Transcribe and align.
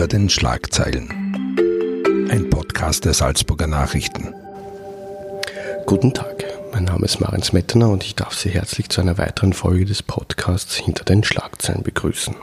Hinter 0.00 0.16
den 0.16 0.30
Schlagzeilen. 0.30 1.10
Ein 2.30 2.48
Podcast 2.48 3.04
der 3.04 3.12
Salzburger 3.12 3.66
Nachrichten. 3.66 4.32
Guten 5.84 6.14
Tag, 6.14 6.42
mein 6.72 6.84
Name 6.84 7.04
ist 7.04 7.20
Marin 7.20 7.42
Smettener 7.42 7.90
und 7.90 8.02
ich 8.02 8.14
darf 8.14 8.32
Sie 8.32 8.48
herzlich 8.48 8.88
zu 8.88 9.02
einer 9.02 9.18
weiteren 9.18 9.52
Folge 9.52 9.84
des 9.84 10.02
Podcasts 10.02 10.76
Hinter 10.76 11.04
den 11.04 11.22
Schlagzeilen 11.22 11.82
begrüßen. 11.82 12.34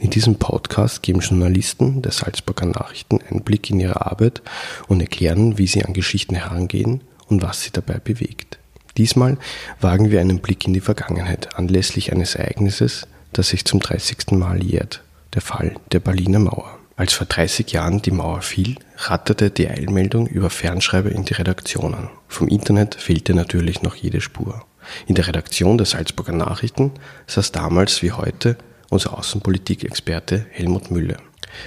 In 0.00 0.10
diesem 0.10 0.34
Podcast 0.34 1.02
geben 1.02 1.20
Journalisten 1.20 2.02
der 2.02 2.12
Salzburger 2.12 2.66
Nachrichten 2.66 3.20
einen 3.22 3.40
Blick 3.40 3.70
in 3.70 3.80
ihre 3.80 4.04
Arbeit 4.04 4.42
und 4.86 5.00
erklären, 5.00 5.56
wie 5.56 5.68
sie 5.68 5.86
an 5.86 5.94
Geschichten 5.94 6.34
herangehen 6.34 7.00
und 7.26 7.40
was 7.40 7.62
sie 7.62 7.70
dabei 7.70 8.00
bewegt. 8.00 8.58
Diesmal 8.98 9.38
wagen 9.80 10.10
wir 10.10 10.20
einen 10.20 10.40
Blick 10.40 10.66
in 10.66 10.74
die 10.74 10.80
Vergangenheit 10.80 11.56
anlässlich 11.56 12.12
eines 12.12 12.34
Ereignisses, 12.34 13.06
das 13.32 13.48
sich 13.48 13.64
zum 13.64 13.80
30. 13.80 14.32
Mal 14.32 14.62
jährt 14.62 15.02
der 15.32 15.40
Fall 15.40 15.74
der 15.90 16.00
Berliner 16.00 16.40
Mauer. 16.40 16.81
Als 17.02 17.14
vor 17.14 17.26
30 17.26 17.72
Jahren 17.72 18.00
die 18.00 18.12
Mauer 18.12 18.42
fiel, 18.42 18.76
ratterte 18.96 19.50
die 19.50 19.66
Eilmeldung 19.66 20.28
über 20.28 20.50
Fernschreiber 20.50 21.10
in 21.10 21.24
die 21.24 21.34
Redaktionen. 21.34 22.08
Vom 22.28 22.46
Internet 22.46 22.94
fehlte 22.94 23.34
natürlich 23.34 23.82
noch 23.82 23.96
jede 23.96 24.20
Spur. 24.20 24.64
In 25.08 25.16
der 25.16 25.26
Redaktion 25.26 25.78
der 25.78 25.86
Salzburger 25.86 26.32
Nachrichten 26.32 26.92
saß 27.26 27.50
damals 27.50 28.04
wie 28.04 28.12
heute 28.12 28.56
unser 28.88 29.18
Außenpolitikexperte 29.18 30.46
Helmut 30.52 30.92
Müller. 30.92 31.16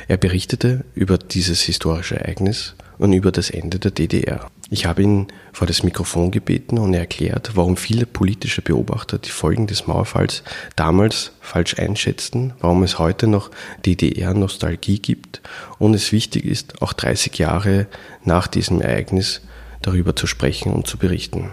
Er 0.08 0.18
berichtete 0.18 0.86
über 0.94 1.18
dieses 1.18 1.62
historische 1.62 2.20
Ereignis 2.20 2.76
und 2.98 3.14
über 3.14 3.32
das 3.32 3.50
Ende 3.50 3.80
der 3.80 3.92
DDR. 3.92 4.50
Ich 4.70 4.86
habe 4.86 5.04
ihn 5.04 5.28
vor 5.54 5.68
das 5.68 5.84
Mikrofon 5.84 6.32
gebeten 6.32 6.80
und 6.80 6.94
er 6.94 7.02
erklärt, 7.02 7.52
warum 7.54 7.78
viele 7.78 8.06
politische 8.06 8.62
Beobachter 8.62 9.20
die 9.20 9.30
Folgen 9.30 9.68
des 9.68 9.86
Mauerfalls 9.86 10.44
damals 10.76 11.32
falsch 11.40 11.78
einschätzten, 11.78 12.54
warum 12.60 12.82
es 12.82 12.98
heute 12.98 13.28
noch 13.28 13.52
DDR-Nostalgie 13.86 15.00
gibt 15.00 15.42
und 15.78 15.94
es 15.94 16.12
wichtig 16.12 16.46
ist, 16.46 16.82
auch 16.82 16.94
30 16.94 17.38
Jahre 17.38 17.86
nach 18.24 18.48
diesem 18.48 18.82
Ereignis 18.82 19.42
darüber 19.84 20.16
zu 20.16 20.26
sprechen 20.26 20.74
und 20.74 20.88
zu 20.88 20.98
berichten. 20.98 21.52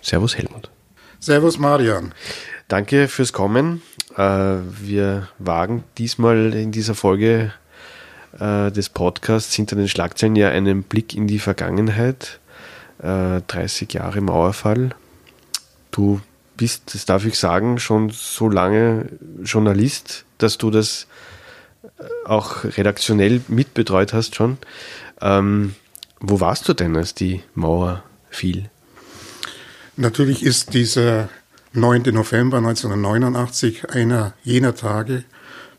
Servus 0.00 0.38
Helmut. 0.38 0.70
Servus 1.20 1.58
Marian. 1.58 2.14
Danke 2.68 3.08
fürs 3.08 3.34
Kommen. 3.34 3.82
Äh, 4.16 4.22
wir 4.22 5.28
wagen 5.38 5.84
diesmal 5.98 6.54
in 6.54 6.72
dieser 6.72 6.94
Folge 6.94 7.52
äh, 8.38 8.70
des 8.70 8.88
Podcasts 8.88 9.54
hinter 9.54 9.76
den 9.76 9.88
Schlagzeilen 9.88 10.36
ja 10.36 10.48
einen 10.48 10.82
Blick 10.82 11.14
in 11.14 11.26
die 11.26 11.38
Vergangenheit. 11.38 12.40
Äh, 13.02 13.42
30 13.46 13.92
Jahre 13.92 14.20
Mauerfall. 14.20 14.90
Du 15.90 16.20
bist, 16.56 16.94
das 16.94 17.04
darf 17.06 17.24
ich 17.24 17.38
sagen, 17.38 17.78
schon 17.78 18.10
so 18.10 18.48
lange 18.48 19.06
Journalist, 19.42 20.24
dass 20.38 20.58
du 20.58 20.70
das 20.70 21.06
äh, 21.82 22.04
auch 22.26 22.64
redaktionell 22.64 23.40
mitbetreut 23.48 24.12
hast 24.12 24.36
schon. 24.36 24.58
Ähm, 25.20 25.74
wo 26.20 26.40
warst 26.40 26.68
du 26.68 26.74
denn, 26.74 26.96
als 26.96 27.14
die 27.14 27.42
Mauer 27.54 28.02
fiel? 28.30 28.70
Natürlich 29.96 30.42
ist 30.42 30.74
dieser 30.74 31.28
9. 31.72 32.02
November 32.12 32.58
1989 32.58 33.90
einer 33.90 34.32
jener 34.42 34.74
Tage, 34.74 35.24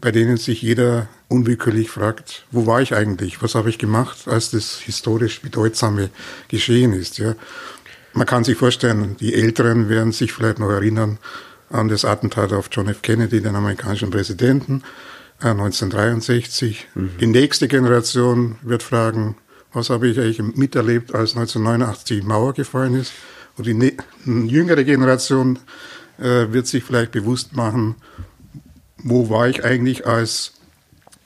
bei 0.02 0.12
denen 0.12 0.38
sich 0.38 0.62
jeder 0.62 1.08
unwillkürlich 1.28 1.90
fragt, 1.90 2.45
wo 2.52 2.68
war 2.68 2.81
ich 2.81 2.94
eigentlich? 2.94 3.42
Was 3.42 3.56
habe 3.56 3.70
ich 3.70 3.78
gemacht, 3.78 4.28
als 4.28 4.52
das 4.52 4.80
historisch 4.80 5.42
bedeutsame 5.42 6.09
geschehen 6.48 6.94
ist? 6.94 7.18
Ja? 7.18 7.36
Man 8.14 8.28
kann 8.28 8.44
sich 8.44 8.58
vorstellen, 8.58 9.18
die 9.20 9.34
Älteren 9.34 9.90
werden 9.90 10.12
sich 10.12 10.31
vielleicht 10.31 10.59
noch 10.59 10.70
erinnern 10.70 11.18
an 11.70 11.88
das 11.88 12.06
Attentat 12.06 12.53
auf 12.53 12.70
John 12.72 12.88
F. 12.88 13.02
Kennedy, 13.02 13.42
den 13.42 13.56
amerikanischen 13.56 14.12
Präsidenten, 14.12 14.84
1963. 15.40 16.88
Äh, 16.96 17.00
mhm. 17.00 17.09
Die 17.20 17.28
nächste 17.28 17.68
Generation 17.68 18.56
wird 18.62 18.84
fragen, 18.84 19.36
was 19.73 19.90
habe 19.90 20.08
ich 20.08 20.20
eigentlich 20.20 20.42
miterlebt, 20.42 21.14
als 21.14 21.36
1989 21.36 22.22
die 22.22 22.26
Mauer 22.26 22.53
gefallen 22.53 22.96
ist? 22.96 23.12
Und 23.57 23.68
die 23.68 23.97
jüngere 24.25 24.84
Generation 24.84 25.59
äh, 26.18 26.52
wird 26.52 26.68
sich 26.68 26.84
vielleicht 26.84 27.12
bewusst 27.12 27.56
machen, 27.56 27.96
wo 28.97 29.30
war 29.30 29.50
ich 29.50 29.63
eigentlich, 29.63 30.07
als 30.07 30.53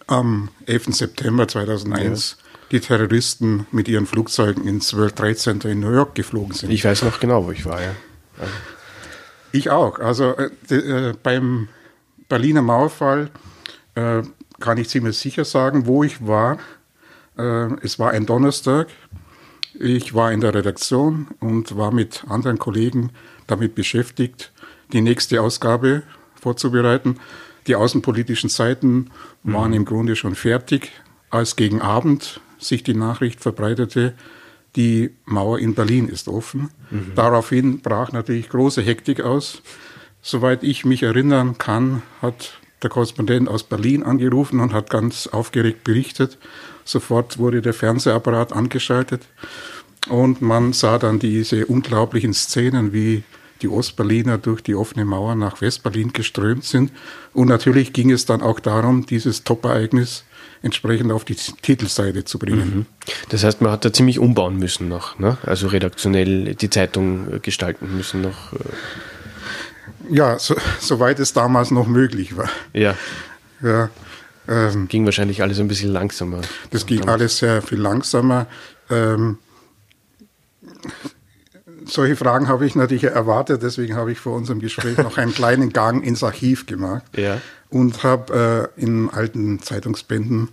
am 0.10 0.50
11. 0.66 0.96
September 0.96 1.48
2001 1.48 2.38
ja. 2.40 2.48
die 2.72 2.80
Terroristen 2.80 3.68
mit 3.72 3.88
ihren 3.88 4.08
Flugzeugen 4.08 4.68
ins 4.68 4.96
World 4.96 5.16
Trade 5.16 5.36
Center 5.36 5.70
in 5.70 5.80
New 5.80 5.92
York 5.92 6.16
geflogen 6.16 6.54
sind. 6.54 6.72
Ich 6.72 6.84
weiß 6.84 7.04
noch 7.04 7.20
genau, 7.20 7.46
wo 7.46 7.52
ich 7.52 7.66
war, 7.66 7.82
ja. 7.82 7.92
Also. 8.40 8.54
Ich 9.52 9.70
auch. 9.70 10.00
Also 10.00 10.36
äh, 10.36 10.76
äh, 10.76 11.14
beim 11.22 11.70
Berliner 12.28 12.62
Mauerfall 12.62 13.30
äh, 13.96 14.24
kann 14.60 14.78
ich 14.78 14.90
ziemlich 14.90 15.18
sicher 15.18 15.46
sagen, 15.46 15.86
wo 15.86 16.04
ich 16.04 16.26
war. 16.26 16.58
Äh, 17.38 17.74
es 17.82 18.00
war 18.00 18.12
ein 18.12 18.26
Donnerstag. 18.26 18.88
Ich 19.74 20.14
war 20.14 20.32
in 20.32 20.42
der 20.42 20.54
Redaktion 20.54 21.28
und 21.40 21.78
war 21.78 21.92
mit 21.92 22.24
anderen 22.28 22.58
Kollegen 22.58 23.12
damit 23.48 23.76
beschäftigt, 23.76 24.52
die 24.92 25.02
nächste 25.02 25.42
Ausgabe 25.42 26.04
vorzubereiten. 26.40 27.20
Die 27.70 27.76
außenpolitischen 27.76 28.50
Seiten 28.50 29.12
waren 29.44 29.70
mhm. 29.70 29.78
im 29.78 29.86
Grunde 29.86 30.16
schon 30.16 30.34
fertig, 30.34 30.92
als 31.30 31.56
gegen 31.56 31.82
Abend 31.82 32.42
sich 32.58 32.82
die 32.82 32.96
Nachricht 32.96 33.42
verbreitete, 33.42 34.16
die 34.76 35.12
Mauer 35.26 35.60
in 35.60 35.76
Berlin 35.76 36.10
ist 36.10 36.28
offen. 36.28 36.72
Mhm. 36.90 37.12
Daraufhin 37.14 37.82
brach 37.82 38.12
natürlich 38.12 38.50
große 38.50 38.82
Hektik 38.82 39.22
aus. 39.22 39.62
Soweit 40.24 40.64
ich 40.64 40.84
mich 40.84 41.04
erinnern 41.04 41.60
kann, 41.60 42.02
hat 42.24 42.60
der 42.82 42.90
Korrespondent 42.90 43.48
aus 43.48 43.62
Berlin 43.62 44.02
angerufen 44.02 44.62
und 44.62 44.74
hat 44.74 44.90
ganz 44.90 45.28
aufgeregt 45.28 45.84
berichtet. 45.84 46.40
Sofort 46.86 47.38
wurde 47.38 47.62
der 47.62 47.76
Fernsehapparat 47.76 48.52
angeschaltet 48.52 49.28
und 50.10 50.42
man 50.42 50.74
sah 50.74 50.98
dann 50.98 51.20
diese 51.20 51.68
unglaublichen 51.68 52.34
Szenen, 52.34 52.94
wie 52.94 53.24
die 53.62 53.68
Ostberliner 53.68 54.38
durch 54.38 54.62
die 54.62 54.76
offene 54.76 55.06
Mauer 55.06 55.36
nach 55.36 55.62
Westberlin 55.62 56.14
geströmt 56.14 56.64
sind. 56.64 56.92
Und 57.34 57.48
natürlich 57.48 57.94
ging 57.94 58.12
es 58.12 58.26
dann 58.26 58.42
auch 58.42 58.60
darum, 58.60 59.06
dieses 59.06 59.44
Top-Ereignis 59.44 60.24
entsprechend 60.62 61.12
auf 61.12 61.26
die 61.26 61.36
Titelseite 61.36 62.26
zu 62.26 62.38
bringen. 62.40 62.76
Mhm. 62.76 62.86
Das 63.30 63.44
heißt, 63.44 63.62
man 63.62 63.72
hat 63.72 63.86
da 63.86 63.94
ziemlich 63.94 64.20
umbauen 64.20 64.58
müssen 64.58 64.90
noch, 64.90 65.18
ne? 65.20 65.38
also 65.46 65.68
redaktionell 65.68 66.56
die 66.56 66.70
Zeitung 66.70 67.34
äh, 67.34 67.40
gestalten 67.40 67.96
müssen 67.96 68.22
noch. 68.22 68.54
Äh. 68.54 68.58
Ja, 70.10 70.40
so, 70.40 70.56
soweit 70.80 71.20
es 71.20 71.34
damals 71.34 71.72
noch 71.72 71.88
möglich 71.88 72.36
war. 72.36 72.50
Ja. 72.74 72.96
ja 73.62 73.90
ähm, 74.48 74.88
ging 74.88 75.06
wahrscheinlich 75.06 75.42
alles 75.42 75.60
ein 75.60 75.68
bisschen 75.68 75.92
langsamer. 75.92 76.42
Das 76.72 76.86
ging 76.86 77.02
damals. 77.02 77.22
alles 77.22 77.38
sehr 77.38 77.62
viel 77.62 77.80
langsamer. 77.80 78.48
Ähm, 78.90 79.38
solche 81.90 82.16
Fragen 82.16 82.48
habe 82.48 82.66
ich 82.66 82.76
natürlich 82.76 83.04
erwartet, 83.04 83.64
deswegen 83.64 83.96
habe 83.96 84.12
ich 84.12 84.20
vor 84.20 84.36
unserem 84.36 84.60
Gespräch 84.60 84.98
noch 84.98 85.18
einen 85.18 85.34
kleinen 85.34 85.74
Gang 85.74 86.04
ins 86.04 86.24
Archiv 86.24 86.66
gemacht 86.66 87.04
ja. 87.16 87.42
und 87.70 88.04
habe 88.04 88.72
äh, 88.78 88.82
in 88.82 89.10
alten 89.10 89.62
Zeitungsbänden 89.62 90.50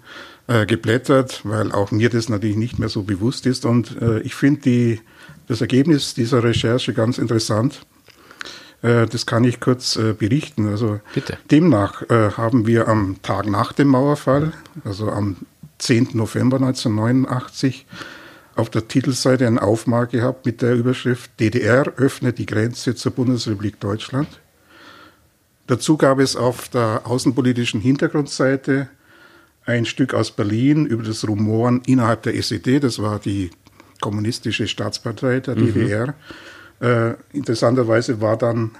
äh, 0.49 0.67
geblättert, 0.67 1.41
weil 1.45 1.73
auch 1.73 1.91
mir 1.91 2.11
das 2.11 2.29
natürlich 2.29 2.57
nicht 2.57 2.79
mehr 2.79 2.89
so 2.89 3.03
bewusst 3.03 3.47
ist. 3.47 3.65
Und 3.65 4.01
äh, 4.01 4.21
ich 4.21 4.35
finde 4.35 4.99
das 5.49 5.61
Ergebnis 5.61 6.15
dieser 6.15 6.43
Recherche 6.43 6.93
ganz 6.93 7.19
interessant. 7.19 7.81
Äh, 8.83 9.07
das 9.07 9.27
kann 9.27 9.45
ich 9.45 9.61
kurz 9.61 9.97
äh, 9.97 10.13
berichten. 10.13 10.69
Also 10.69 11.01
Bitte. 11.15 11.39
demnach 11.51 12.03
äh, 12.11 12.31
haben 12.33 12.67
wir 12.67 12.89
am 12.89 13.17
Tag 13.23 13.47
nach 13.47 13.73
dem 13.73 13.89
Mauerfall, 13.89 14.53
also 14.85 15.11
am 15.11 15.37
10. 15.79 16.11
November 16.15 16.57
1989, 16.57 17.87
auf 18.56 18.71
der 18.71 18.89
Titelseite 18.89 19.47
einen 19.47 19.59
Aufmark 19.59 20.11
gehabt 20.11 20.47
mit 20.47 20.62
der 20.62 20.75
Überschrift 20.75 21.31
DDR 21.39 21.93
öffnet 21.97 22.39
die 22.39 22.47
Grenze 22.47 22.94
zur 22.94 23.12
Bundesrepublik 23.12 23.78
Deutschland. 23.81 24.41
Dazu 25.67 25.97
gab 25.97 26.19
es 26.19 26.37
auf 26.37 26.69
der 26.69 27.03
außenpolitischen 27.05 27.81
Hintergrundseite 27.81 28.89
ein 29.66 29.84
Stück 29.84 30.15
aus 30.15 30.31
Berlin 30.31 30.86
über 30.86 31.03
das 31.03 31.27
Rumoren 31.27 31.83
innerhalb 31.86 32.22
der 32.22 32.34
SED, 32.36 32.81
das 32.81 33.01
war 33.01 33.19
die 33.19 33.51
kommunistische 34.01 34.69
Staatspartei 34.69 35.41
der 35.41 35.57
mhm. 35.57 35.75
DDR. 35.75 36.15
Äh, 36.81 37.15
interessanterweise 37.33 38.21
war 38.21 38.36
dann 38.36 38.72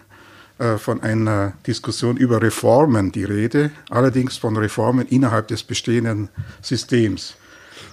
äh, 0.59 0.79
von 0.79 1.03
einer 1.03 1.55
Diskussion 1.67 2.17
über 2.17 2.41
Reformen 2.41 3.13
die 3.13 3.25
Rede, 3.25 3.71
allerdings 3.91 4.37
von 4.37 4.57
Reformen 4.57 5.07
innerhalb 5.09 5.49
des 5.49 5.63
bestehenden 5.63 6.29
Systems. 6.63 7.37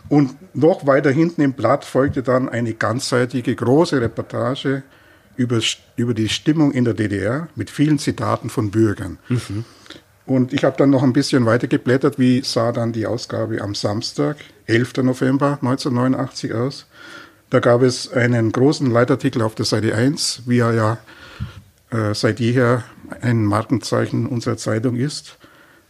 Und 0.10 0.36
noch 0.56 0.86
weiter 0.86 1.12
hinten 1.12 1.42
im 1.42 1.54
Blatt 1.54 1.86
folgte 1.86 2.24
dann 2.24 2.50
eine 2.50 2.74
ganzseitige 2.74 3.56
große 3.56 4.02
Reportage 4.02 4.84
über, 5.36 5.60
über 5.96 6.14
die 6.14 6.30
Stimmung 6.30 6.72
in 6.72 6.86
der 6.86 6.94
DDR 6.94 7.48
mit 7.56 7.70
vielen 7.70 8.00
Zitaten 8.00 8.50
von 8.50 8.72
Bürgern. 8.72 9.18
Mhm. 9.30 9.66
Und 10.26 10.54
ich 10.54 10.64
habe 10.64 10.78
dann 10.78 10.90
noch 10.90 11.04
ein 11.04 11.14
bisschen 11.14 11.46
weiter 11.46 11.68
geblättert, 11.68 12.18
wie 12.18 12.42
sah 12.44 12.72
dann 12.72 12.94
die 12.94 13.06
Ausgabe 13.06 13.62
am 13.62 13.76
Samstag, 13.76 14.38
11. 14.68 14.98
November 15.04 15.58
1989 15.62 16.54
aus. 16.54 16.86
Da 17.50 17.60
gab 17.60 17.82
es 17.82 18.12
einen 18.12 18.52
großen 18.52 18.90
Leitartikel 18.90 19.42
auf 19.42 19.56
der 19.56 19.66
Seite 19.66 19.96
1, 19.96 20.44
wie 20.46 20.60
er 20.60 20.74
ja 20.74 20.98
äh, 21.92 22.16
seit 22.16 22.40
jeher 22.40 22.84
ein 23.22 23.44
Markenzeichen 23.44 24.26
unserer 24.26 24.58
Zeitung 24.58 24.96
ist. 24.96 25.38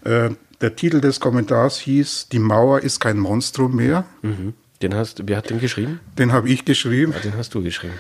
Äh, 0.04 0.32
Der 0.62 0.76
Titel 0.76 1.02
des 1.02 1.20
Kommentars 1.20 1.80
hieß 1.80 2.30
Die 2.32 2.40
Mauer 2.40 2.82
ist 2.82 3.00
kein 3.00 3.18
Monstrum 3.18 3.76
mehr. 3.76 4.06
Mhm. 4.22 4.54
Den 4.82 4.96
hast, 4.96 5.28
wer 5.28 5.38
hat 5.38 5.50
den 5.50 5.60
geschrieben? 5.60 6.00
Den 6.18 6.34
habe 6.34 6.50
ich 6.50 6.66
geschrieben. 6.66 7.14
Ja, 7.14 7.20
den 7.20 7.38
hast 7.38 7.54
du 7.54 7.64
geschrieben. 7.64 7.94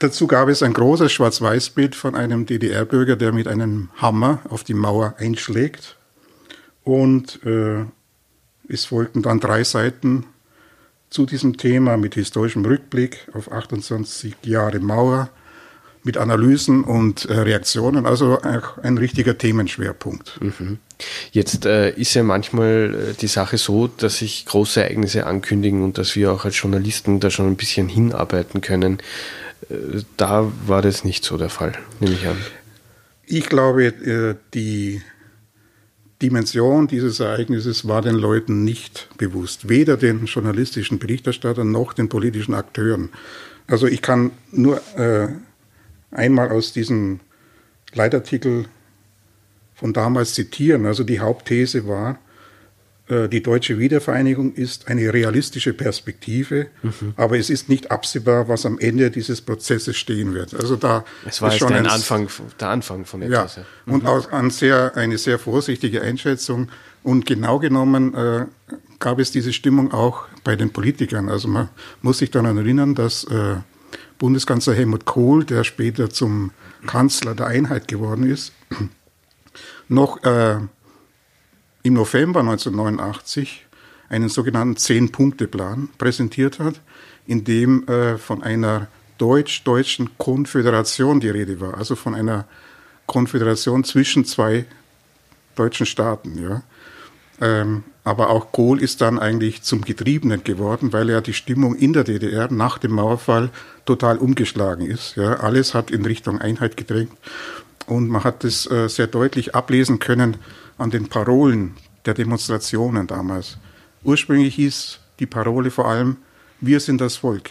Dazu 0.00 0.26
gab 0.26 0.48
es 0.48 0.62
ein 0.62 0.72
großes 0.72 1.12
Schwarz-Weiß-Bild 1.12 1.94
von 1.94 2.14
einem 2.16 2.46
DDR-Bürger, 2.46 3.16
der 3.16 3.32
mit 3.32 3.46
einem 3.46 3.88
Hammer 3.96 4.40
auf 4.48 4.64
die 4.64 4.74
Mauer 4.74 5.14
einschlägt. 5.18 5.96
Und 6.82 7.40
äh, 7.44 7.84
es 8.68 8.86
folgten 8.86 9.22
dann 9.22 9.40
drei 9.40 9.62
Seiten 9.64 10.26
zu 11.08 11.26
diesem 11.26 11.56
Thema 11.56 11.96
mit 11.96 12.14
historischem 12.14 12.64
Rückblick 12.64 13.28
auf 13.32 13.52
28 13.52 14.34
Jahre 14.42 14.80
Mauer, 14.80 15.30
mit 16.04 16.18
Analysen 16.18 16.84
und 16.84 17.24
äh, 17.24 17.32
Reaktionen, 17.32 18.06
also 18.06 18.38
auch 18.38 18.78
ein 18.78 18.98
richtiger 18.98 19.36
Themenschwerpunkt. 19.36 20.38
Mhm. 20.40 20.78
Jetzt 21.32 21.64
äh, 21.64 21.90
ist 21.90 22.14
ja 22.14 22.22
manchmal 22.22 22.94
äh, 22.94 23.14
die 23.14 23.26
Sache 23.26 23.56
so, 23.56 23.88
dass 23.88 24.18
sich 24.18 24.44
große 24.46 24.82
Ereignisse 24.82 25.26
ankündigen 25.26 25.82
und 25.82 25.98
dass 25.98 26.14
wir 26.14 26.30
auch 26.30 26.44
als 26.44 26.60
Journalisten 26.60 27.20
da 27.20 27.30
schon 27.30 27.46
ein 27.46 27.56
bisschen 27.56 27.88
hinarbeiten 27.88 28.60
können. 28.60 28.98
Äh, 29.70 30.02
da 30.18 30.52
war 30.66 30.82
das 30.82 31.04
nicht 31.04 31.24
so 31.24 31.38
der 31.38 31.48
Fall, 31.48 31.72
nehme 32.00 32.14
ich 32.14 32.26
an. 32.26 32.36
Ich 33.26 33.48
glaube, 33.48 33.86
äh, 33.86 34.34
die 34.52 35.00
Dimension 36.20 36.86
dieses 36.86 37.20
Ereignisses 37.20 37.88
war 37.88 38.02
den 38.02 38.14
Leuten 38.14 38.62
nicht 38.62 39.08
bewusst, 39.16 39.68
weder 39.70 39.96
den 39.96 40.26
journalistischen 40.26 40.98
Berichterstattern 40.98 41.70
noch 41.70 41.94
den 41.94 42.10
politischen 42.10 42.54
Akteuren. 42.54 43.08
Also 43.66 43.86
ich 43.86 44.02
kann 44.02 44.32
nur 44.50 44.80
äh, 44.96 45.28
einmal 46.14 46.50
aus 46.50 46.72
diesem 46.72 47.20
Leitartikel 47.92 48.66
von 49.74 49.92
damals 49.92 50.34
zitieren. 50.34 50.86
Also 50.86 51.04
die 51.04 51.20
Hauptthese 51.20 51.86
war, 51.86 52.18
äh, 53.08 53.28
die 53.28 53.42
deutsche 53.42 53.78
Wiedervereinigung 53.78 54.54
ist 54.54 54.88
eine 54.88 55.12
realistische 55.12 55.74
Perspektive, 55.74 56.68
mhm. 56.82 57.12
aber 57.16 57.38
es 57.38 57.50
ist 57.50 57.68
nicht 57.68 57.90
absehbar, 57.90 58.48
was 58.48 58.64
am 58.64 58.78
Ende 58.78 59.10
dieses 59.10 59.42
Prozesses 59.42 59.96
stehen 59.96 60.32
wird. 60.32 60.54
Also 60.54 60.76
da 60.76 61.04
es 61.26 61.42
war 61.42 61.50
schon 61.50 61.74
ein 61.74 61.86
Anfang, 61.86 62.28
der 62.58 62.68
Anfang 62.68 63.04
von 63.04 63.22
etwas. 63.22 63.56
Ja, 63.56 63.62
ja. 63.62 63.68
Mhm. 63.86 63.92
und 63.92 64.06
auch 64.06 64.32
ein 64.32 64.50
sehr, 64.50 64.96
eine 64.96 65.18
sehr 65.18 65.38
vorsichtige 65.38 66.00
Einschätzung. 66.02 66.68
Und 67.02 67.26
genau 67.26 67.58
genommen 67.58 68.14
äh, 68.14 68.46
gab 68.98 69.18
es 69.18 69.30
diese 69.30 69.52
Stimmung 69.52 69.92
auch 69.92 70.24
bei 70.42 70.56
den 70.56 70.70
Politikern. 70.70 71.28
Also 71.28 71.48
man 71.48 71.68
muss 72.00 72.18
sich 72.18 72.30
daran 72.30 72.56
erinnern, 72.56 72.94
dass 72.94 73.24
äh, 73.24 73.56
Bundeskanzler 74.24 74.72
Helmut 74.72 75.04
Kohl, 75.04 75.44
der 75.44 75.64
später 75.64 76.08
zum 76.08 76.52
Kanzler 76.86 77.34
der 77.34 77.46
Einheit 77.46 77.88
geworden 77.88 78.24
ist, 78.24 78.54
noch 79.88 80.24
äh, 80.24 80.60
im 81.82 81.92
November 81.92 82.40
1989 82.40 83.66
einen 84.08 84.30
sogenannten 84.30 84.78
Zehn-Punkte-Plan 84.78 85.90
präsentiert 85.98 86.58
hat, 86.58 86.80
in 87.26 87.44
dem 87.44 87.86
äh, 87.86 88.16
von 88.16 88.42
einer 88.42 88.86
deutsch-deutschen 89.18 90.16
Konföderation 90.16 91.20
die 91.20 91.28
Rede 91.28 91.60
war, 91.60 91.76
also 91.76 91.94
von 91.94 92.14
einer 92.14 92.46
Konföderation 93.04 93.84
zwischen 93.84 94.24
zwei 94.24 94.64
deutschen 95.54 95.84
Staaten. 95.84 96.42
Ja. 96.42 96.62
Ähm, 97.40 97.84
aber 98.04 98.28
auch 98.28 98.52
Kohl 98.52 98.82
ist 98.82 99.00
dann 99.00 99.18
eigentlich 99.18 99.62
zum 99.62 99.80
Getriebenen 99.80 100.44
geworden, 100.44 100.92
weil 100.92 101.08
er 101.08 101.22
die 101.22 101.32
Stimmung 101.32 101.74
in 101.74 101.94
der 101.94 102.04
DDR 102.04 102.52
nach 102.52 102.78
dem 102.78 102.92
Mauerfall 102.92 103.50
total 103.86 104.18
umgeschlagen 104.18 104.86
ist. 104.86 105.16
Ja, 105.16 105.36
alles 105.40 105.74
hat 105.74 105.90
in 105.90 106.04
Richtung 106.04 106.40
Einheit 106.40 106.76
gedrängt. 106.76 107.12
Und 107.86 108.08
man 108.08 108.24
hat 108.24 108.44
es 108.44 108.70
äh, 108.70 108.88
sehr 108.88 109.06
deutlich 109.06 109.54
ablesen 109.54 109.98
können 109.98 110.36
an 110.78 110.90
den 110.90 111.08
Parolen 111.08 111.74
der 112.04 112.14
Demonstrationen 112.14 113.06
damals. 113.06 113.58
Ursprünglich 114.02 114.54
hieß 114.54 115.00
die 115.18 115.26
Parole 115.26 115.70
vor 115.70 115.88
allem, 115.88 116.18
wir 116.60 116.80
sind 116.80 117.00
das 117.00 117.16
Volk. 117.16 117.50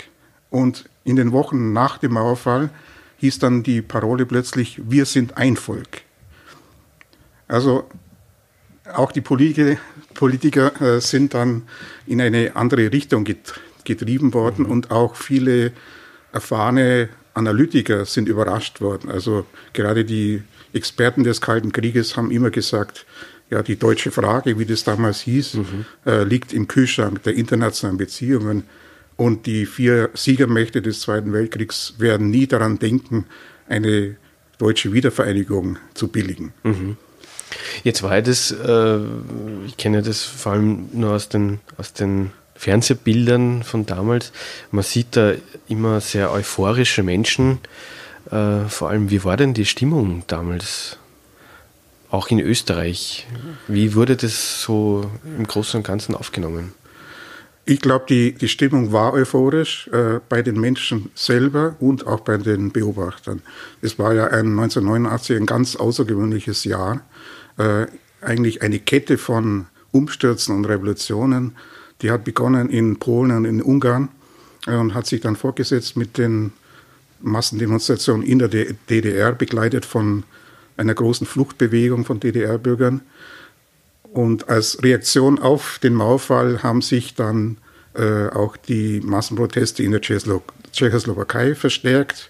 Und 0.50 0.85
in 1.03 1.15
den 1.15 1.31
Wochen 1.31 1.74
nach 1.74 1.97
dem 1.97 2.13
Mauerfall 2.13 2.69
hieß 3.18 3.39
dann 3.39 3.63
die 3.63 3.81
Parole 3.81 4.25
plötzlich, 4.25 4.81
wir 4.88 5.06
sind 5.06 5.38
ein 5.38 5.57
Volk. 5.57 6.01
Also 7.47 7.85
auch 8.91 9.12
die 9.12 9.21
Politiker, 9.21 9.77
Politiker 10.13 10.81
äh, 10.81 11.01
sind 11.01 11.33
dann 11.33 11.63
in 12.06 12.21
eine 12.21 12.56
andere 12.56 12.91
Richtung 12.91 13.25
getrieben 13.83 14.33
worden 14.33 14.65
mhm. 14.65 14.71
und 14.71 14.91
auch 14.91 15.15
viele 15.15 15.71
erfahrene 16.31 17.09
Analytiker 17.33 18.06
sind 18.06 18.27
überrascht 18.27 18.81
worden. 18.81 19.09
Also 19.09 19.45
gerade 19.74 20.06
die 20.06 20.44
Experten 20.74 21.24
des 21.24 21.41
Kalten 21.41 21.71
Krieges 21.71 22.18
haben 22.18 22.31
immer 22.31 22.50
gesagt, 22.50 23.06
ja, 23.50 23.62
die 23.62 23.77
deutsche 23.77 24.12
Frage, 24.12 24.57
wie 24.57 24.65
das 24.65 24.83
damals 24.83 25.21
hieß, 25.21 25.56
mhm. 25.56 25.85
äh, 26.06 26.24
liegt 26.24 26.53
im 26.53 26.68
Kühlschrank 26.68 27.24
der 27.24 27.35
internationalen 27.35 27.97
Beziehungen. 27.97 28.63
Und 29.15 29.45
die 29.45 29.68
vier 29.68 30.09
Siegermächte 30.15 30.81
des 30.81 31.01
Zweiten 31.01 31.33
Weltkriegs 31.33 31.95
werden 32.00 32.31
nie 32.31 32.47
daran 32.47 32.80
denken, 32.80 33.25
eine 33.69 34.15
deutsche 34.57 34.91
Wiedervereinigung 34.91 35.77
zu 35.94 36.07
billigen. 36.07 36.53
Mhm. 36.63 36.97
Jetzt 37.83 38.03
war 38.03 38.21
das, 38.21 38.51
äh, 38.51 39.00
ich 39.65 39.77
kenne 39.77 40.01
das 40.01 40.23
vor 40.23 40.53
allem 40.53 40.89
nur 40.94 41.11
aus 41.11 41.29
den, 41.29 41.59
aus 41.77 41.94
den 41.94 42.31
Fernsehbildern 42.55 43.63
von 43.63 43.85
damals. 43.85 44.31
Man 44.71 44.83
sieht 44.83 45.15
da 45.15 45.33
immer 45.67 46.00
sehr 46.01 46.31
euphorische 46.31 47.03
Menschen. 47.03 47.59
Äh, 48.31 48.65
vor 48.69 48.89
allem, 48.89 49.09
wie 49.09 49.23
war 49.23 49.38
denn 49.38 49.53
die 49.53 49.65
Stimmung 49.65 50.23
damals? 50.27 50.97
Auch 52.09 52.27
in 52.29 52.39
Österreich. 52.39 53.27
Wie 53.67 53.95
wurde 53.95 54.15
das 54.15 54.61
so 54.61 55.09
im 55.38 55.47
Großen 55.47 55.79
und 55.79 55.83
Ganzen 55.83 56.15
aufgenommen? 56.15 56.73
Ich 57.65 57.79
glaube, 57.79 58.06
die, 58.09 58.33
die 58.33 58.49
Stimmung 58.49 58.91
war 58.91 59.13
euphorisch 59.13 59.88
äh, 59.88 60.19
bei 60.27 60.41
den 60.41 60.59
Menschen 60.59 61.11
selber 61.15 61.75
und 61.79 62.06
auch 62.06 62.19
bei 62.19 62.38
den 62.38 62.71
Beobachtern. 62.71 63.41
Es 63.81 63.97
war 63.97 64.13
ja 64.13 64.25
ein 64.25 64.59
1989 64.59 65.38
ein 65.38 65.45
ganz 65.45 65.75
außergewöhnliches 65.77 66.65
Jahr 66.65 67.01
äh, 67.57 67.88
eigentlich 68.21 68.61
eine 68.61 68.79
Kette 68.79 69.17
von 69.17 69.67
Umstürzen 69.91 70.55
und 70.55 70.65
Revolutionen. 70.65 71.55
Die 72.01 72.11
hat 72.11 72.23
begonnen 72.23 72.69
in 72.69 72.97
Polen 72.97 73.31
und 73.31 73.45
in 73.45 73.61
Ungarn 73.61 74.09
äh, 74.67 74.75
und 74.75 74.94
hat 74.94 75.07
sich 75.07 75.21
dann 75.21 75.35
fortgesetzt 75.35 75.95
mit 75.97 76.17
den 76.17 76.53
Massendemonstrationen 77.21 78.25
in 78.25 78.39
der 78.39 78.50
DDR, 78.50 79.31
begleitet 79.31 79.85
von 79.85 80.23
einer 80.75 80.94
großen 80.94 81.25
Fluchtbewegung 81.25 82.05
von 82.05 82.19
DDR-Bürgern. 82.19 83.01
Und 84.11 84.49
als 84.49 84.83
Reaktion 84.83 85.39
auf 85.39 85.79
den 85.81 85.94
Mauerfall 85.94 86.61
haben 86.61 86.81
sich 86.81 87.16
dann 87.16 87.57
äh, 87.95 88.28
auch 88.28 88.57
die 88.57 89.01
Massenproteste 89.01 89.83
in 89.83 89.92
der 89.92 90.01
Tschechoslowakei 90.01 91.56
verstärkt. 91.56 92.30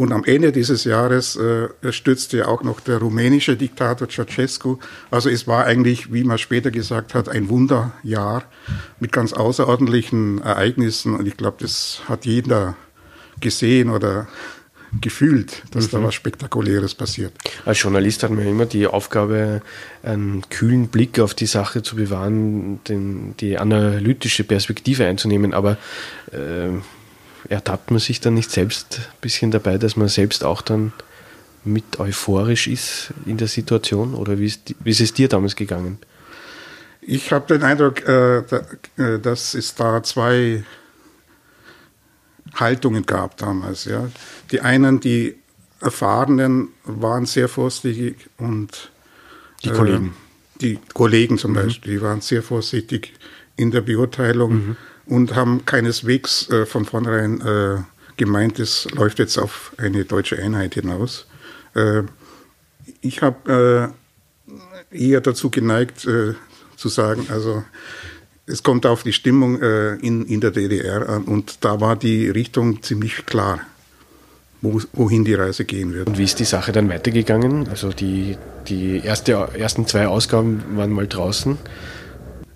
Und 0.00 0.12
am 0.12 0.22
Ende 0.22 0.52
dieses 0.52 0.84
Jahres 0.84 1.34
äh, 1.34 1.68
stürzte 1.90 2.46
auch 2.46 2.62
noch 2.62 2.78
der 2.78 2.98
rumänische 2.98 3.56
Diktator 3.56 4.08
Ceausescu. 4.08 4.78
Also 5.10 5.28
es 5.28 5.48
war 5.48 5.64
eigentlich, 5.64 6.12
wie 6.12 6.22
man 6.22 6.38
später 6.38 6.70
gesagt 6.70 7.14
hat, 7.14 7.28
ein 7.28 7.48
Wunderjahr 7.48 8.44
mit 9.00 9.10
ganz 9.10 9.32
außerordentlichen 9.32 10.40
Ereignissen. 10.40 11.16
Und 11.16 11.26
ich 11.26 11.36
glaube, 11.36 11.56
das 11.58 12.02
hat 12.08 12.26
jeder 12.26 12.76
gesehen 13.40 13.90
oder 13.90 14.28
gefühlt, 15.00 15.64
dass 15.72 15.86
mhm. 15.86 15.96
da 15.96 16.04
was 16.04 16.14
Spektakuläres 16.14 16.94
passiert. 16.94 17.32
Als 17.64 17.82
Journalist 17.82 18.22
hat 18.22 18.30
man 18.30 18.46
immer 18.46 18.66
die 18.66 18.86
Aufgabe, 18.86 19.62
einen 20.04 20.48
kühlen 20.48 20.86
Blick 20.86 21.18
auf 21.18 21.34
die 21.34 21.46
Sache 21.46 21.82
zu 21.82 21.96
bewahren, 21.96 22.78
den, 22.84 23.34
die 23.38 23.58
analytische 23.58 24.44
Perspektive 24.44 25.06
einzunehmen. 25.06 25.54
Aber 25.54 25.76
äh, 26.30 26.78
ertappt 27.48 27.90
man 27.90 28.00
sich 28.00 28.20
dann 28.20 28.34
nicht 28.34 28.50
selbst 28.50 29.00
ein 29.00 29.20
bisschen 29.20 29.50
dabei, 29.50 29.78
dass 29.78 29.96
man 29.96 30.08
selbst 30.08 30.44
auch 30.44 30.62
dann 30.62 30.92
mit 31.64 31.98
euphorisch 31.98 32.66
ist 32.66 33.12
in 33.26 33.36
der 33.36 33.48
Situation? 33.48 34.14
Oder 34.14 34.38
wie 34.38 34.46
ist, 34.46 34.74
wie 34.80 34.90
ist 34.90 35.00
es 35.00 35.14
dir 35.14 35.28
damals 35.28 35.56
gegangen? 35.56 35.98
Ich 37.00 37.32
habe 37.32 37.46
den 37.46 37.62
Eindruck, 37.62 38.06
äh, 38.06 38.38
äh, 38.38 39.18
dass 39.20 39.54
es 39.54 39.74
da 39.74 40.02
zwei 40.02 40.64
Haltungen 42.54 43.06
gab 43.06 43.36
damals. 43.38 43.86
Ja. 43.86 44.08
Die 44.50 44.60
einen, 44.60 45.00
die 45.00 45.36
Erfahrenen, 45.80 46.68
waren 46.84 47.24
sehr 47.24 47.48
vorsichtig 47.48 48.28
und 48.36 48.90
die 49.64 49.70
Kollegen. 49.70 50.06
Äh, 50.06 50.60
die 50.60 50.78
Kollegen 50.92 51.38
zum 51.38 51.52
mhm. 51.52 51.56
Beispiel, 51.56 51.94
die 51.94 52.02
waren 52.02 52.20
sehr 52.20 52.42
vorsichtig 52.42 53.14
in 53.56 53.70
der 53.70 53.80
Beurteilung. 53.80 54.52
Mhm 54.52 54.76
und 55.08 55.34
haben 55.34 55.64
keineswegs 55.64 56.48
äh, 56.50 56.66
von 56.66 56.84
vornherein 56.84 57.40
äh, 57.40 57.82
gemeint, 58.16 58.58
es 58.58 58.88
läuft 58.92 59.18
jetzt 59.18 59.38
auf 59.38 59.72
eine 59.78 60.04
deutsche 60.04 60.38
Einheit 60.38 60.74
hinaus. 60.74 61.26
Äh, 61.74 62.02
ich 63.00 63.22
habe 63.22 63.92
äh, 64.92 64.96
eher 64.96 65.20
dazu 65.20 65.50
geneigt 65.50 66.06
äh, 66.06 66.34
zu 66.76 66.88
sagen, 66.88 67.26
also 67.30 67.64
es 68.46 68.62
kommt 68.62 68.86
auf 68.86 69.02
die 69.02 69.12
Stimmung 69.12 69.60
äh, 69.60 69.94
in, 69.96 70.24
in 70.26 70.40
der 70.40 70.50
DDR 70.50 71.08
an 71.08 71.24
und 71.24 71.64
da 71.64 71.80
war 71.80 71.96
die 71.96 72.28
Richtung 72.30 72.82
ziemlich 72.82 73.26
klar. 73.26 73.60
wo, 74.60 74.80
wohin 74.92 75.24
die 75.24 75.34
Reise 75.34 75.64
gehen 75.64 75.94
wird. 75.94 76.08
Und 76.08 76.18
wie 76.18 76.24
ist 76.24 76.40
die 76.40 76.44
Sache 76.44 76.72
dann 76.72 76.88
weitergegangen? 76.88 77.68
Also 77.68 77.90
die, 77.90 78.36
die 78.66 79.00
erste, 79.04 79.32
ersten 79.56 79.86
zwei 79.86 80.08
Ausgaben 80.08 80.62
waren 80.76 80.90
mal 80.90 81.06
draußen. 81.06 81.58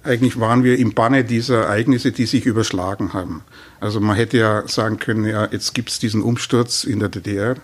Eigentlich 0.05 0.41
waren 0.41 0.65
wir 0.65 0.79
im 0.79 0.95
Banne 0.95 1.25
dieser 1.25 1.65
Ereignisse, 1.65 2.13
die 2.13 2.27
sich 2.27 2.47
überschlagen 2.47 3.13
haben. 3.13 3.43
Also 3.81 4.01
man 4.01 4.17
hätte 4.17 4.39
ja 4.39 4.67
sagen 4.67 4.99
können, 4.99 5.25
ja, 5.25 5.49
jetzt 5.51 5.75
gibt 5.75 5.91
es 5.91 5.99
diesen 5.99 6.23
Umsturz 6.23 6.85
in 6.85 6.99
der 6.99 7.09
DDR. 7.09 7.57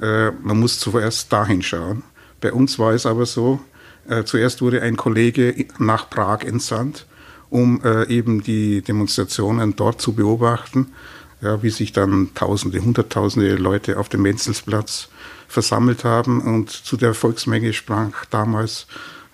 Äh, 0.00 0.30
man 0.42 0.60
muss 0.60 0.78
zuerst 0.78 1.32
dahin 1.32 1.62
schauen. 1.62 2.02
Bei 2.40 2.52
uns 2.52 2.78
war 2.78 2.92
es 2.92 3.06
aber 3.06 3.26
so, 3.26 3.60
äh, 4.08 4.24
zuerst 4.24 4.62
wurde 4.62 4.82
ein 4.82 4.96
Kollege 4.96 5.66
nach 5.78 6.08
Prag 6.08 6.44
entsandt, 6.44 7.06
um 7.50 7.82
äh, 7.84 8.06
eben 8.08 8.42
die 8.42 8.82
Demonstrationen 8.82 9.74
dort 9.76 10.00
zu 10.00 10.12
beobachten 10.12 10.92
ja, 11.40 11.62
wie 11.62 11.70
sich 11.70 11.92
dann 11.92 12.30
Tausende, 12.34 12.80
Hunderttausende 12.80 13.54
Leute 13.56 13.98
auf 13.98 14.08
dem 14.08 14.22
Menzelsplatz 14.22 15.08
versammelt 15.48 16.04
haben. 16.04 16.40
Und 16.40 16.70
zu 16.70 16.96
der 16.96 17.14
Volksmenge 17.14 17.72
sprach 17.72 18.24
damals 18.26 18.86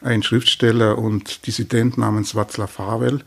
ein 0.07 0.23
Schriftsteller 0.23 0.99
und 0.99 1.47
Dissident 1.47 1.99
namens 1.99 2.35
Václav 2.35 2.79
Havel, 2.79 3.23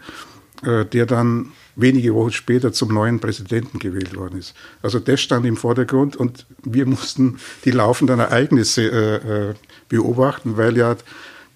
äh, 0.63 0.85
der 0.85 1.05
dann 1.05 1.51
wenige 1.75 2.13
Wochen 2.13 2.31
später 2.31 2.73
zum 2.73 2.93
neuen 2.93 3.19
Präsidenten 3.19 3.79
gewählt 3.79 4.15
worden 4.15 4.39
ist. 4.39 4.53
Also 4.81 4.99
das 4.99 5.21
stand 5.21 5.45
im 5.45 5.55
Vordergrund 5.55 6.15
und 6.15 6.45
wir 6.63 6.85
mussten 6.85 7.39
die 7.65 7.71
laufenden 7.71 8.19
Ereignisse 8.19 8.81
äh, 8.83 9.49
äh 9.49 9.53
beobachten, 9.87 10.55
weil 10.55 10.77
ja 10.77 10.95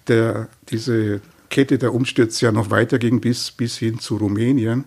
der, 0.08 0.48
diese 0.68 1.20
Kette 1.50 1.78
der 1.78 1.94
Umstürze 1.94 2.46
ja 2.46 2.52
noch 2.52 2.70
weiterging 2.70 3.20
bis, 3.20 3.52
bis 3.52 3.76
hin 3.76 4.00
zu 4.00 4.16
Rumänien. 4.16 4.86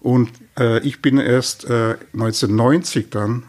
Und 0.00 0.30
äh, 0.58 0.80
ich 0.80 1.00
bin 1.00 1.18
erst 1.18 1.64
äh, 1.66 1.96
1990 2.12 3.10
dann 3.10 3.44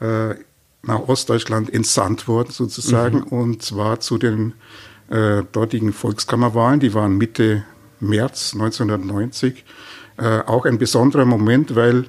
äh, 0.00 0.34
nach 0.82 1.08
Ostdeutschland 1.08 1.72
entsandt 1.72 2.26
worden, 2.26 2.50
sozusagen, 2.50 3.18
mhm. 3.18 3.24
und 3.24 3.62
zwar 3.62 4.00
zu 4.00 4.18
den 4.18 4.54
äh, 5.10 5.42
dortigen 5.52 5.92
Volkskammerwahlen. 5.92 6.80
Die 6.80 6.94
waren 6.94 7.18
Mitte 7.18 7.64
März 8.00 8.54
1990. 8.54 9.64
Äh, 10.16 10.40
auch 10.40 10.64
ein 10.64 10.78
besonderer 10.78 11.24
Moment, 11.24 11.74
weil 11.76 12.06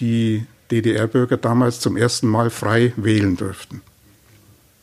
die 0.00 0.46
DDR-Bürger 0.70 1.36
damals 1.36 1.80
zum 1.80 1.96
ersten 1.96 2.28
Mal 2.28 2.50
frei 2.50 2.92
wählen 2.96 3.36
durften. 3.36 3.82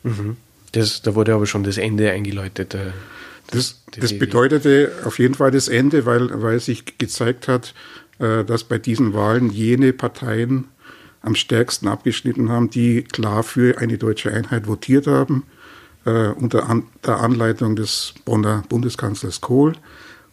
Mhm. 0.03 0.37
Das, 0.71 1.01
da 1.01 1.15
wurde 1.15 1.33
aber 1.33 1.45
schon 1.45 1.63
das 1.63 1.77
Ende 1.77 2.11
eingeläutet. 2.11 2.73
Äh, 2.73 2.91
das, 3.47 3.81
das 3.97 4.17
bedeutete 4.17 4.91
auf 5.03 5.19
jeden 5.19 5.35
Fall 5.35 5.51
das 5.51 5.67
Ende, 5.67 6.05
weil, 6.05 6.41
weil 6.41 6.59
sich 6.59 6.97
gezeigt 6.97 7.47
hat, 7.47 7.73
äh, 8.19 8.45
dass 8.45 8.63
bei 8.63 8.77
diesen 8.77 9.13
Wahlen 9.13 9.49
jene 9.49 9.91
Parteien 9.93 10.65
am 11.21 11.35
stärksten 11.35 11.87
abgeschnitten 11.87 12.49
haben, 12.49 12.69
die 12.69 13.03
klar 13.03 13.43
für 13.43 13.77
eine 13.77 13.97
deutsche 13.97 14.33
Einheit 14.33 14.67
votiert 14.67 15.07
haben, 15.07 15.43
äh, 16.05 16.27
unter 16.27 16.69
an, 16.69 16.83
der 17.05 17.19
Anleitung 17.19 17.75
des 17.75 18.13
Bonner 18.25 18.63
Bundeskanzlers 18.69 19.41
Kohl. 19.41 19.73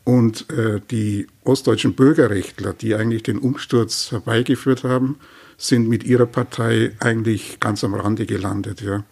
Und 0.05 0.51
äh, 0.51 0.81
die 0.91 1.27
ostdeutschen 1.45 1.95
Bürgerrechtler, 1.95 2.73
die 2.73 2.95
eigentlich 2.95 3.25
den 3.25 3.39
Umsturz 3.39 4.11
herbeigeführt 4.11 4.85
haben, 4.85 5.17
sind 5.59 5.89
mit 5.89 6.05
ihrer 6.05 6.27
Partei 6.27 6.93
eigentlich 7.01 7.61
ganz 7.61 7.85
am 7.85 7.95
Rande 7.95 8.25
gelandet. 8.25 8.81
Ja. 8.81 9.05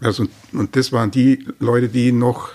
Also, 0.00 0.26
und 0.52 0.76
das 0.76 0.92
waren 0.92 1.10
die 1.10 1.46
Leute, 1.58 1.88
die 1.88 2.12
noch 2.12 2.50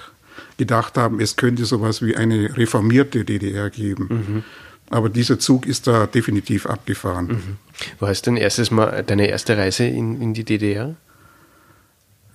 gedacht 0.57 0.97
haben, 0.97 1.19
es 1.19 1.35
könnte 1.35 1.65
sowas 1.65 2.01
wie 2.01 2.15
eine 2.15 2.55
reformierte 2.57 3.25
DDR 3.25 3.69
geben. 3.69 4.07
Mhm. 4.09 4.43
Aber 4.89 5.09
dieser 5.09 5.37
Zug 5.37 5.65
ist 5.65 5.87
da 5.87 6.07
definitiv 6.07 6.65
abgefahren. 6.65 7.27
Mhm. 7.27 7.57
War 7.99 8.09
es 8.09 8.21
dein 8.21 8.37
erstes 8.37 8.71
Mal, 8.71 9.03
deine 9.03 9.27
erste 9.27 9.57
Reise 9.57 9.85
in, 9.85 10.21
in 10.21 10.33
die 10.33 10.45
DDR? 10.45 10.95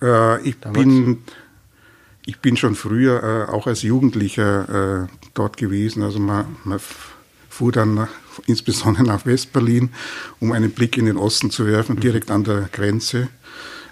Äh, 0.03 0.41
ich, 0.41 0.57
bin, 0.57 1.23
ich 2.25 2.39
bin 2.39 2.57
schon 2.57 2.75
früher, 2.75 3.23
äh, 3.23 3.51
auch 3.51 3.65
als 3.65 3.81
Jugendlicher, 3.81 5.05
äh, 5.05 5.07
dort 5.33 5.57
gewesen. 5.57 6.03
Also 6.03 6.19
man, 6.19 6.57
man 6.63 6.79
fuhr 7.49 7.71
dann 7.71 7.95
nach, 7.95 8.09
insbesondere 8.45 9.03
nach 9.03 9.25
Westberlin, 9.25 9.89
um 10.39 10.51
einen 10.51 10.71
Blick 10.71 10.97
in 10.97 11.05
den 11.05 11.17
Osten 11.17 11.49
zu 11.49 11.65
werfen, 11.65 11.95
mhm. 11.95 12.01
direkt 12.01 12.29
an 12.29 12.43
der 12.43 12.69
Grenze. 12.71 13.29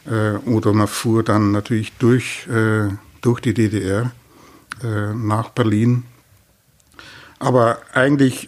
Äh, 0.06 0.34
oder 0.50 0.74
man 0.74 0.88
fuhr 0.88 1.24
dann 1.24 1.52
natürlich 1.52 1.94
durch, 1.94 2.48
äh, 2.48 2.90
durch 3.22 3.40
die 3.40 3.54
DDR 3.54 4.12
äh, 4.84 5.14
nach 5.14 5.50
Berlin 5.50 6.04
aber 7.42 7.80
eigentlich 7.94 8.48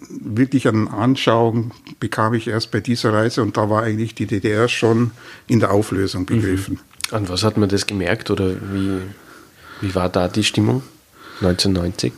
wirklich 0.00 0.68
an 0.68 0.88
Anschauung 0.88 1.72
bekam 1.98 2.34
ich 2.34 2.48
erst 2.48 2.70
bei 2.70 2.80
dieser 2.80 3.12
Reise 3.12 3.42
und 3.42 3.56
da 3.56 3.68
war 3.68 3.82
eigentlich 3.82 4.14
die 4.14 4.26
DDR 4.26 4.68
schon 4.68 5.10
in 5.46 5.60
der 5.60 5.72
Auflösung 5.72 6.26
begriffen. 6.26 6.74
Mhm. 7.10 7.14
An 7.14 7.28
was 7.28 7.42
hat 7.42 7.56
man 7.56 7.68
das 7.68 7.86
gemerkt 7.86 8.30
oder 8.30 8.54
wie, 8.72 9.00
wie 9.80 9.94
war 9.94 10.08
da 10.08 10.28
die 10.28 10.44
Stimmung 10.44 10.82
1990? 11.40 12.12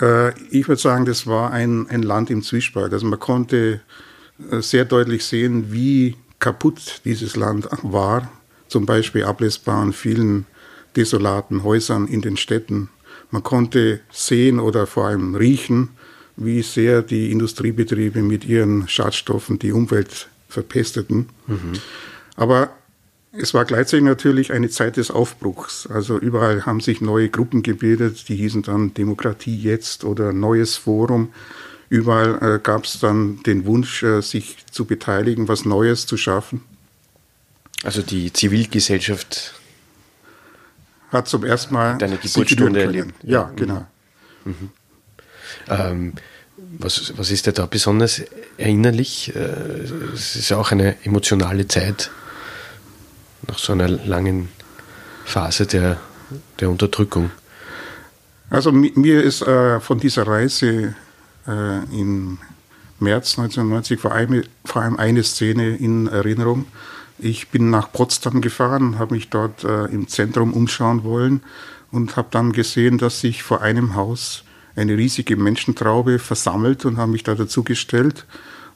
Äh, 0.00 0.30
ich 0.50 0.68
würde 0.68 0.80
sagen, 0.80 1.04
das 1.04 1.26
war 1.26 1.52
ein, 1.52 1.88
ein 1.88 2.02
Land 2.02 2.30
im 2.30 2.42
Zwiespalt. 2.42 2.92
Also 2.92 3.06
man 3.06 3.20
konnte 3.20 3.80
äh, 4.50 4.60
sehr 4.60 4.84
deutlich 4.84 5.24
sehen, 5.24 5.72
wie 5.72 6.16
kaputt 6.38 7.02
dieses 7.04 7.36
Land 7.36 7.68
war. 7.82 8.30
Zum 8.68 8.86
Beispiel 8.86 9.24
ablesbar 9.24 9.82
an 9.82 9.92
vielen 9.92 10.46
desolaten 10.96 11.62
Häusern 11.62 12.08
in 12.08 12.22
den 12.22 12.36
Städten 12.36 12.88
man 13.34 13.42
konnte 13.42 13.98
sehen 14.12 14.60
oder 14.60 14.86
vor 14.86 15.06
allem 15.06 15.34
riechen, 15.34 15.88
wie 16.36 16.62
sehr 16.62 17.02
die 17.02 17.30
Industriebetriebe 17.30 18.22
mit 18.22 18.44
ihren 18.44 18.88
Schadstoffen 18.88 19.58
die 19.58 19.72
Umwelt 19.72 20.28
verpesteten. 20.48 21.28
Mhm. 21.46 21.72
Aber 22.36 22.70
es 23.32 23.54
war 23.54 23.64
gleichzeitig 23.64 24.04
natürlich 24.04 24.52
eine 24.52 24.68
Zeit 24.68 24.96
des 24.96 25.10
Aufbruchs. 25.10 25.86
Also 25.86 26.18
überall 26.18 26.66
haben 26.66 26.80
sich 26.80 27.00
neue 27.00 27.28
Gruppen 27.28 27.62
gebildet, 27.62 28.28
die 28.28 28.36
hießen 28.36 28.62
dann 28.62 28.94
Demokratie 28.94 29.56
jetzt 29.56 30.04
oder 30.04 30.32
Neues 30.32 30.76
Forum. 30.76 31.32
Überall 31.88 32.56
äh, 32.56 32.58
gab 32.60 32.84
es 32.84 33.00
dann 33.00 33.42
den 33.42 33.66
Wunsch, 33.66 34.02
äh, 34.02 34.20
sich 34.20 34.56
zu 34.70 34.84
beteiligen, 34.84 35.48
was 35.48 35.64
Neues 35.64 36.06
zu 36.06 36.16
schaffen. 36.16 36.62
Also 37.82 38.02
die 38.02 38.32
Zivilgesellschaft 38.32 39.54
hat 41.10 41.28
zum 41.28 41.44
ersten 41.44 41.74
Mal 41.74 41.98
deine 41.98 42.16
Geburtsstunde 42.16 42.82
erlebt. 42.82 43.14
Ja, 43.22 43.52
genau. 43.54 43.86
Mhm. 44.44 44.70
Ähm, 45.68 46.14
was, 46.78 47.12
was 47.16 47.30
ist 47.30 47.46
dir 47.46 47.52
da 47.52 47.66
besonders 47.66 48.22
erinnerlich? 48.56 49.34
Äh, 49.34 49.38
es 50.14 50.36
ist 50.36 50.48
ja 50.50 50.56
auch 50.56 50.72
eine 50.72 50.96
emotionale 51.04 51.66
Zeit 51.68 52.10
nach 53.48 53.58
so 53.58 53.72
einer 53.72 53.88
langen 53.88 54.48
Phase 55.24 55.66
der, 55.66 55.98
der 56.60 56.70
Unterdrückung. 56.70 57.30
Also 58.50 58.72
mir 58.72 59.22
ist 59.22 59.42
äh, 59.42 59.80
von 59.80 59.98
dieser 59.98 60.26
Reise 60.26 60.94
äh, 61.46 61.84
im 61.92 62.38
März 63.00 63.38
1990 63.38 64.00
vor 64.00 64.12
allem, 64.12 64.44
vor 64.64 64.82
allem 64.82 64.96
eine 64.96 65.22
Szene 65.22 65.76
in 65.76 66.06
Erinnerung. 66.06 66.66
Ich 67.18 67.48
bin 67.48 67.70
nach 67.70 67.92
Potsdam 67.92 68.40
gefahren, 68.40 68.98
habe 68.98 69.14
mich 69.14 69.30
dort 69.30 69.64
äh, 69.64 69.86
im 69.86 70.08
Zentrum 70.08 70.52
umschauen 70.52 71.04
wollen 71.04 71.42
und 71.90 72.16
habe 72.16 72.28
dann 72.30 72.52
gesehen, 72.52 72.98
dass 72.98 73.20
sich 73.20 73.42
vor 73.42 73.62
einem 73.62 73.94
Haus 73.94 74.43
eine 74.76 74.96
riesige 74.96 75.36
Menschentraube 75.36 76.18
versammelt 76.18 76.84
und 76.84 76.96
habe 76.96 77.12
mich 77.12 77.22
da 77.22 77.34
dazu 77.34 77.62
gestellt 77.62 78.26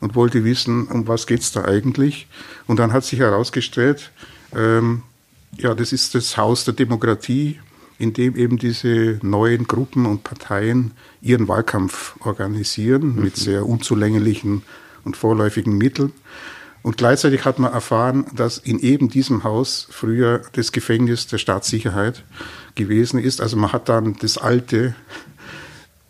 und 0.00 0.14
wollte 0.14 0.44
wissen, 0.44 0.86
um 0.88 1.08
was 1.08 1.26
geht 1.26 1.40
es 1.40 1.52
da 1.52 1.64
eigentlich. 1.64 2.28
Und 2.66 2.78
dann 2.78 2.92
hat 2.92 3.04
sich 3.04 3.18
herausgestellt, 3.18 4.12
ähm, 4.54 5.02
ja, 5.56 5.74
das 5.74 5.92
ist 5.92 6.14
das 6.14 6.36
Haus 6.36 6.64
der 6.64 6.74
Demokratie, 6.74 7.58
in 7.98 8.12
dem 8.12 8.36
eben 8.36 8.58
diese 8.58 9.18
neuen 9.22 9.66
Gruppen 9.66 10.06
und 10.06 10.22
Parteien 10.22 10.92
ihren 11.20 11.48
Wahlkampf 11.48 12.14
organisieren 12.20 13.16
mhm. 13.16 13.22
mit 13.24 13.36
sehr 13.36 13.66
unzulänglichen 13.66 14.62
und 15.04 15.16
vorläufigen 15.16 15.76
Mitteln. 15.76 16.12
Und 16.82 16.96
gleichzeitig 16.96 17.44
hat 17.44 17.58
man 17.58 17.72
erfahren, 17.72 18.26
dass 18.34 18.58
in 18.58 18.78
eben 18.78 19.08
diesem 19.08 19.42
Haus 19.42 19.88
früher 19.90 20.42
das 20.52 20.70
Gefängnis 20.70 21.26
der 21.26 21.38
Staatssicherheit 21.38 22.22
gewesen 22.76 23.18
ist. 23.18 23.40
Also 23.40 23.56
man 23.56 23.72
hat 23.72 23.88
dann 23.88 24.16
das 24.20 24.38
Alte 24.38 24.94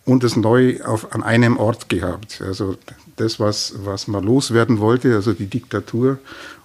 und 0.08 0.24
das 0.24 0.36
Neue 0.36 0.88
auf, 0.88 1.12
an 1.14 1.22
einem 1.22 1.58
Ort 1.58 1.90
gehabt. 1.90 2.42
Also 2.44 2.76
das, 3.16 3.38
was, 3.38 3.74
was 3.84 4.08
man 4.08 4.24
loswerden 4.24 4.80
wollte, 4.80 5.14
also 5.14 5.34
die 5.34 5.46
Diktatur 5.46 6.18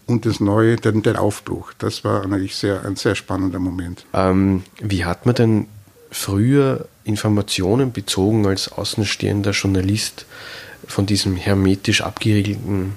und 0.08 0.26
das 0.26 0.40
Neue, 0.40 0.78
den, 0.78 1.04
den 1.04 1.18
Aufbruch. 1.18 1.74
Das 1.78 2.06
war 2.06 2.26
natürlich 2.26 2.56
sehr, 2.56 2.86
ein 2.86 2.96
sehr 2.96 3.16
spannender 3.16 3.60
Moment. 3.60 4.06
Ähm, 4.14 4.64
wie 4.80 5.04
hat 5.04 5.26
man 5.26 5.36
denn 5.36 5.68
früher 6.10 6.88
Informationen 7.04 7.92
bezogen 7.92 8.48
als 8.48 8.72
außenstehender 8.72 9.52
Journalist 9.52 10.26
von 10.88 11.06
diesem 11.06 11.36
hermetisch 11.36 12.02
abgeriegelten 12.02 12.94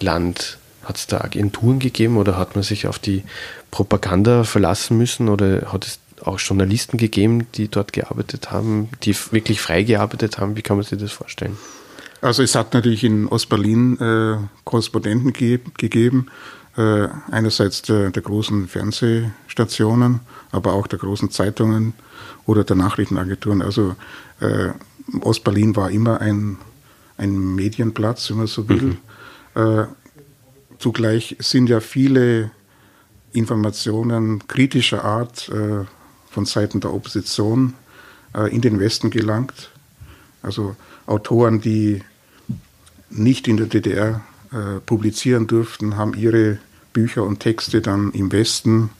Land? 0.00 0.58
Hat 0.82 0.96
es 0.96 1.06
da 1.06 1.20
Agenturen 1.20 1.78
gegeben 1.78 2.16
oder 2.16 2.36
hat 2.36 2.56
man 2.56 2.64
sich 2.64 2.88
auf 2.88 2.98
die 2.98 3.22
Propaganda 3.70 4.42
verlassen 4.42 4.98
müssen 4.98 5.28
oder 5.28 5.72
hat 5.72 5.86
es 5.86 6.00
auch 6.26 6.38
Journalisten 6.38 6.96
gegeben, 6.96 7.46
die 7.54 7.68
dort 7.68 7.92
gearbeitet 7.92 8.50
haben, 8.50 8.88
die 9.02 9.14
wirklich 9.30 9.60
frei 9.60 9.82
gearbeitet 9.82 10.38
haben? 10.38 10.56
Wie 10.56 10.62
kann 10.62 10.76
man 10.76 10.84
sich 10.84 10.98
das 10.98 11.12
vorstellen? 11.12 11.56
Also 12.20 12.42
es 12.42 12.54
hat 12.54 12.74
natürlich 12.74 13.04
in 13.04 13.26
Ostberlin 13.26 13.98
äh, 13.98 14.36
Korrespondenten 14.64 15.32
ge 15.32 15.60
gegeben, 15.78 16.26
äh, 16.76 17.08
einerseits 17.30 17.82
der, 17.82 18.10
der, 18.10 18.22
großen 18.22 18.68
Fernsehstationen, 18.68 20.20
aber 20.52 20.74
auch 20.74 20.86
der 20.86 20.98
großen 20.98 21.30
Zeitungen 21.30 21.94
oder 22.46 22.62
der 22.62 22.76
Nachrichtenagenturen. 22.76 23.62
Also 23.62 23.96
äh, 24.40 24.70
Ostberlin 25.20 25.74
war 25.76 25.90
immer 25.90 26.20
ein, 26.20 26.58
ein 27.16 27.54
Medienplatz, 27.54 28.30
wenn 28.30 28.38
man 28.38 28.46
so 28.46 28.68
will. 28.68 28.98
Mhm. 29.54 29.60
Äh, 29.62 29.86
zugleich 30.78 31.36
sind 31.40 31.68
ja 31.68 31.80
viele 31.80 32.50
Informationen 33.32 34.46
kritischer 34.46 35.04
Art 35.04 35.48
äh, 35.48 35.84
von 36.30 36.46
Seiten 36.46 36.80
der 36.80 36.92
Opposition 36.92 37.74
äh, 38.34 38.54
in 38.54 38.60
den 38.60 38.80
Westen 38.80 39.10
gelangt. 39.10 39.70
Also 40.42 40.76
Autoren, 41.06 41.60
die 41.60 42.02
nicht 43.10 43.48
in 43.48 43.56
der 43.56 43.66
DDR 43.66 44.20
äh, 44.52 44.80
publizieren 44.84 45.46
durften, 45.46 45.96
haben 45.96 46.14
ihre 46.14 46.58
Bücher 46.92 47.24
und 47.24 47.40
Texte 47.40 47.80
dann 47.80 48.12
im 48.12 48.32
Westen 48.32 48.90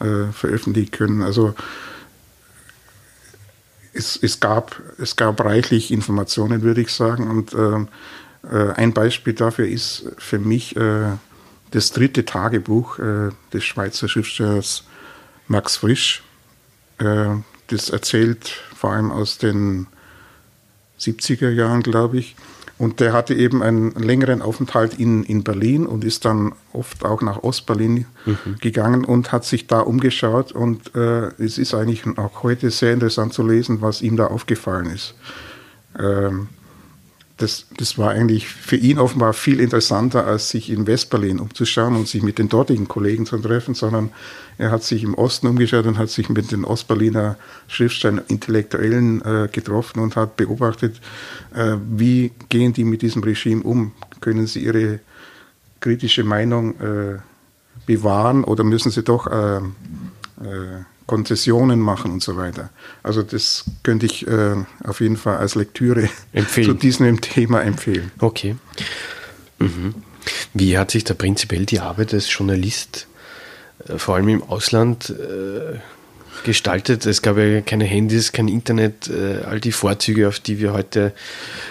äh, 0.00 0.32
veröffentlichen 0.32 0.90
können. 0.90 1.22
Also 1.22 1.54
es, 3.92 4.18
es, 4.20 4.40
gab, 4.40 4.80
es 4.98 5.16
gab 5.16 5.44
reichlich 5.44 5.90
Informationen, 5.90 6.62
würde 6.62 6.80
ich 6.80 6.92
sagen. 6.92 7.28
Und 7.28 7.52
äh, 7.54 8.56
äh 8.56 8.72
ein 8.72 8.92
Beispiel 8.92 9.34
dafür 9.34 9.66
ist 9.66 10.12
für 10.18 10.38
mich 10.38 10.76
äh, 10.76 11.12
das 11.70 11.92
dritte 11.92 12.24
Tagebuch 12.24 12.98
äh, 12.98 13.30
des 13.52 13.64
Schweizer 13.64 14.08
Schriftstellers 14.08 14.84
Max 15.48 15.76
Frisch. 15.76 16.22
Das 16.98 17.90
erzählt 17.90 18.60
vor 18.74 18.92
allem 18.92 19.10
aus 19.10 19.38
den 19.38 19.86
70er 20.98 21.50
Jahren, 21.50 21.82
glaube 21.82 22.18
ich. 22.18 22.36
Und 22.78 23.00
der 23.00 23.12
hatte 23.12 23.34
eben 23.34 23.62
einen 23.62 23.90
längeren 23.92 24.40
Aufenthalt 24.40 24.94
in, 25.00 25.24
in 25.24 25.42
Berlin 25.42 25.84
und 25.84 26.04
ist 26.04 26.24
dann 26.24 26.52
oft 26.72 27.04
auch 27.04 27.22
nach 27.22 27.42
Ostberlin 27.42 28.06
mhm. 28.24 28.56
gegangen 28.60 29.04
und 29.04 29.32
hat 29.32 29.44
sich 29.44 29.66
da 29.66 29.80
umgeschaut. 29.80 30.52
Und 30.52 30.94
äh, 30.94 31.26
es 31.42 31.58
ist 31.58 31.74
eigentlich 31.74 32.04
auch 32.16 32.44
heute 32.44 32.70
sehr 32.70 32.92
interessant 32.92 33.34
zu 33.34 33.44
lesen, 33.44 33.80
was 33.80 34.00
ihm 34.00 34.16
da 34.16 34.28
aufgefallen 34.28 34.86
ist. 34.86 35.14
Ähm, 35.98 36.48
das, 37.38 37.66
das 37.76 37.96
war 37.98 38.10
eigentlich 38.10 38.48
für 38.48 38.76
ihn 38.76 38.98
offenbar 38.98 39.32
viel 39.32 39.60
interessanter, 39.60 40.26
als 40.26 40.50
sich 40.50 40.70
in 40.70 40.86
Westberlin 40.86 41.38
umzuschauen 41.38 41.94
und 41.94 42.08
sich 42.08 42.22
mit 42.22 42.38
den 42.38 42.48
dortigen 42.48 42.88
Kollegen 42.88 43.26
zu 43.26 43.38
treffen, 43.38 43.74
sondern 43.74 44.10
er 44.58 44.72
hat 44.72 44.82
sich 44.82 45.04
im 45.04 45.14
Osten 45.14 45.46
umgeschaut 45.46 45.86
und 45.86 45.98
hat 45.98 46.10
sich 46.10 46.28
mit 46.28 46.50
den 46.50 46.64
Ostberliner 46.64 47.36
Schriftstellern, 47.68 48.22
Intellektuellen 48.26 49.22
äh, 49.22 49.48
getroffen 49.50 50.00
und 50.00 50.16
hat 50.16 50.36
beobachtet, 50.36 51.00
äh, 51.54 51.76
wie 51.88 52.32
gehen 52.48 52.72
die 52.72 52.84
mit 52.84 53.02
diesem 53.02 53.22
Regime 53.22 53.62
um? 53.62 53.92
Können 54.20 54.48
sie 54.48 54.64
ihre 54.64 54.98
kritische 55.78 56.24
Meinung 56.24 56.74
äh, 56.80 57.18
bewahren 57.86 58.42
oder 58.42 58.64
müssen 58.64 58.90
sie 58.90 59.04
doch 59.04 59.28
äh, 59.28 59.58
äh, 59.58 60.82
Konzessionen 61.08 61.80
machen 61.80 62.12
und 62.12 62.22
so 62.22 62.36
weiter. 62.36 62.68
Also 63.02 63.22
das 63.22 63.64
könnte 63.82 64.06
ich 64.06 64.28
äh, 64.28 64.54
auf 64.84 65.00
jeden 65.00 65.16
Fall 65.16 65.38
als 65.38 65.56
Lektüre 65.56 66.08
empfehlen. 66.32 66.68
zu 66.68 66.74
diesem 66.74 67.20
Thema 67.20 67.62
empfehlen. 67.62 68.12
Okay. 68.20 68.56
Mhm. 69.58 69.94
Wie 70.52 70.76
hat 70.76 70.90
sich 70.90 71.04
da 71.04 71.14
prinzipiell 71.14 71.64
die 71.64 71.80
Arbeit 71.80 72.12
als 72.12 72.32
Journalist, 72.32 73.08
äh, 73.88 73.96
vor 73.96 74.16
allem 74.16 74.28
im 74.28 74.42
Ausland, 74.42 75.08
äh, 75.08 75.78
gestaltet? 76.44 77.06
Es 77.06 77.22
gab 77.22 77.38
ja 77.38 77.62
keine 77.62 77.86
Handys, 77.86 78.32
kein 78.32 78.46
Internet, 78.48 79.08
äh, 79.08 79.44
all 79.44 79.60
die 79.60 79.72
Vorzüge, 79.72 80.28
auf 80.28 80.40
die 80.40 80.60
wir 80.60 80.74
heute 80.74 81.14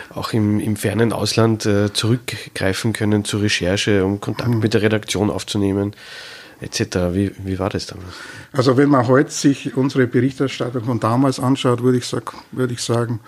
auch 0.09 0.33
im, 0.33 0.59
im 0.59 0.75
fernen 0.77 1.13
Ausland 1.13 1.63
äh, 1.67 1.93
zurückgreifen 1.93 2.91
können 2.91 3.23
zur 3.23 3.43
Recherche, 3.43 4.03
um 4.03 4.19
Kontakt 4.19 4.49
mhm. 4.49 4.59
mit 4.59 4.73
der 4.73 4.81
Redaktion 4.81 5.29
aufzunehmen 5.29 5.93
etc. 6.61 6.97
Wie, 7.11 7.31
wie 7.43 7.59
war 7.59 7.69
das 7.69 7.85
damals? 7.87 8.15
Also 8.51 8.77
wenn 8.77 8.89
man 8.89 9.07
heute 9.07 9.31
sich 9.31 9.75
unsere 9.75 10.07
Berichterstattung 10.07 10.85
von 10.85 10.99
damals 10.99 11.39
anschaut, 11.39 11.83
würde 11.83 11.97
ich, 11.97 12.05
sag, 12.05 12.33
würde 12.51 12.73
ich 12.73 12.81
sagen, 12.81 13.19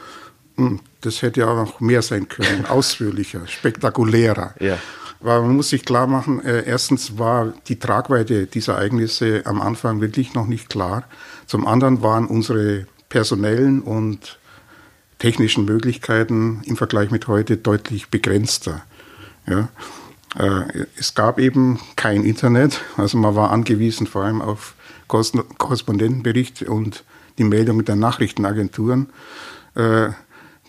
hm, 0.55 0.79
das 1.01 1.21
hätte 1.21 1.41
ja 1.41 1.47
auch 1.47 1.55
noch 1.55 1.79
mehr 1.79 2.01
sein 2.01 2.27
können, 2.27 2.65
ausführlicher, 2.69 3.47
spektakulärer. 3.47 4.55
Ja. 4.59 4.77
Weil 5.21 5.41
man 5.41 5.55
muss 5.55 5.69
sich 5.69 5.83
klar 5.83 6.07
machen, 6.07 6.43
äh, 6.45 6.63
erstens 6.65 7.17
war 7.17 7.53
die 7.67 7.77
Tragweite 7.77 8.45
dieser 8.45 8.75
Ereignisse 8.75 9.41
am 9.45 9.61
Anfang 9.61 9.99
wirklich 9.99 10.33
noch 10.33 10.47
nicht 10.47 10.69
klar. 10.69 11.03
Zum 11.45 11.67
anderen 11.67 12.01
waren 12.01 12.25
unsere 12.25 12.87
personellen 13.09 13.81
und 13.81 14.39
technischen 15.17 15.65
Möglichkeiten 15.65 16.61
im 16.65 16.77
Vergleich 16.77 17.11
mit 17.11 17.27
heute 17.27 17.57
deutlich 17.57 18.09
begrenzter. 18.09 18.83
Ja. 19.45 19.67
Äh, 20.37 20.85
es 20.97 21.15
gab 21.15 21.39
eben 21.39 21.79
kein 21.95 22.23
Internet, 22.23 22.81
also 22.97 23.17
man 23.17 23.35
war 23.35 23.51
angewiesen 23.51 24.07
vor 24.07 24.23
allem 24.23 24.41
auf 24.41 24.75
Korrespondentenberichte 25.07 26.69
und 26.69 27.03
die 27.37 27.43
Meldungen 27.43 27.85
der 27.85 27.95
Nachrichtenagenturen. 27.95 29.09
Äh, 29.75 30.09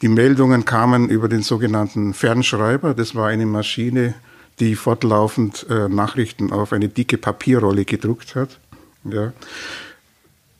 die 0.02 0.08
Meldungen 0.08 0.64
kamen 0.64 1.10
über 1.10 1.28
den 1.28 1.42
sogenannten 1.42 2.14
Fernschreiber. 2.14 2.94
Das 2.94 3.14
war 3.14 3.28
eine 3.28 3.44
Maschine, 3.44 4.14
die 4.58 4.74
fortlaufend 4.74 5.66
äh, 5.68 5.88
Nachrichten 5.88 6.52
auf 6.52 6.72
eine 6.72 6.88
dicke 6.88 7.18
Papierrolle 7.18 7.84
gedruckt 7.84 8.34
hat. 8.34 8.58
Ja. 9.04 9.32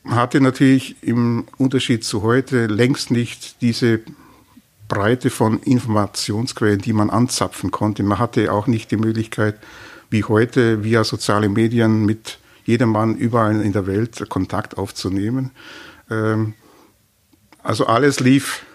Hatte 0.05 0.41
natürlich 0.41 0.97
im 1.03 1.45
Unterschied 1.57 2.05
zu 2.05 2.23
heute 2.23 2.67
längst 2.67 3.11
nicht 3.11 3.63
diese 3.63 4.01
Breite 4.91 5.31
von 5.31 5.61
Informationsquellen, 5.61 6.81
die 6.81 6.93
man 6.93 7.11
anzapfen 7.11 7.71
konnte. 7.71 8.03
Man 8.03 8.19
hatte 8.19 8.53
auch 8.53 8.67
nicht 8.67 8.91
die 8.91 8.97
Möglichkeit, 8.97 9.57
wie 10.11 10.25
heute 10.25 10.83
via 10.83 11.05
soziale 11.05 11.49
Medien 11.49 12.05
mit 12.05 12.39
jedem 12.65 12.91
Mann 12.91 13.17
überall 13.17 13.61
in 13.63 13.73
der 13.73 13.87
Welt 13.87 14.29
Kontakt 14.29 14.77
aufzunehmen. 14.77 15.53
Ähm, 16.11 16.55
also 17.63 17.87
alles 17.87 18.19
lief 18.19 18.67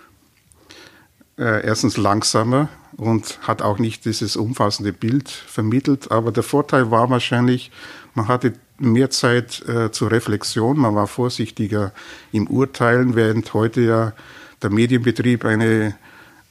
äh, 1.37 1.65
erstens 1.65 1.97
langsamer 1.97 2.69
und 2.95 3.39
hat 3.41 3.61
auch 3.61 3.77
nicht 3.77 4.05
dieses 4.05 4.37
umfassende 4.37 4.93
Bild 4.93 5.29
vermittelt. 5.29 6.11
Aber 6.11 6.31
der 6.31 6.43
Vorteil 6.43 6.91
war 6.91 7.09
wahrscheinlich, 7.09 7.71
man 8.13 8.29
hatte 8.29 8.53
mehr 8.77 9.09
Zeit 9.09 9.67
äh, 9.67 9.91
zur 9.91 10.11
Reflexion, 10.11 10.77
man 10.77 10.95
war 10.95 11.07
vorsichtiger 11.07 11.91
im 12.31 12.47
Urteilen, 12.47 13.15
während 13.15 13.53
heute 13.53 13.81
ja 13.81 14.13
der 14.61 14.69
Medienbetrieb 14.69 15.45
eine, 15.45 15.95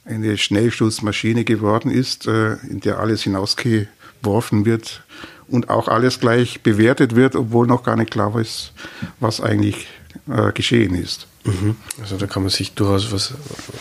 eine 0.05 0.37
Schnellschussmaschine 0.37 1.43
geworden 1.43 1.91
ist, 1.91 2.27
äh, 2.27 2.53
in 2.69 2.79
der 2.81 2.99
alles 2.99 3.23
hinausgeworfen 3.23 4.65
wird 4.65 5.03
und 5.47 5.69
auch 5.69 5.87
alles 5.87 6.19
gleich 6.19 6.61
bewertet 6.61 7.15
wird, 7.15 7.35
obwohl 7.35 7.67
noch 7.67 7.83
gar 7.83 7.95
nicht 7.95 8.11
klar 8.11 8.37
ist, 8.39 8.73
was 9.19 9.41
eigentlich 9.41 9.87
äh, 10.29 10.51
geschehen 10.51 10.95
ist. 10.95 11.27
Mhm. 11.43 11.75
Also 12.01 12.17
da 12.17 12.27
kann 12.27 12.43
man 12.43 12.49
sich 12.49 12.73
durchaus 12.73 13.11
was, 13.11 13.33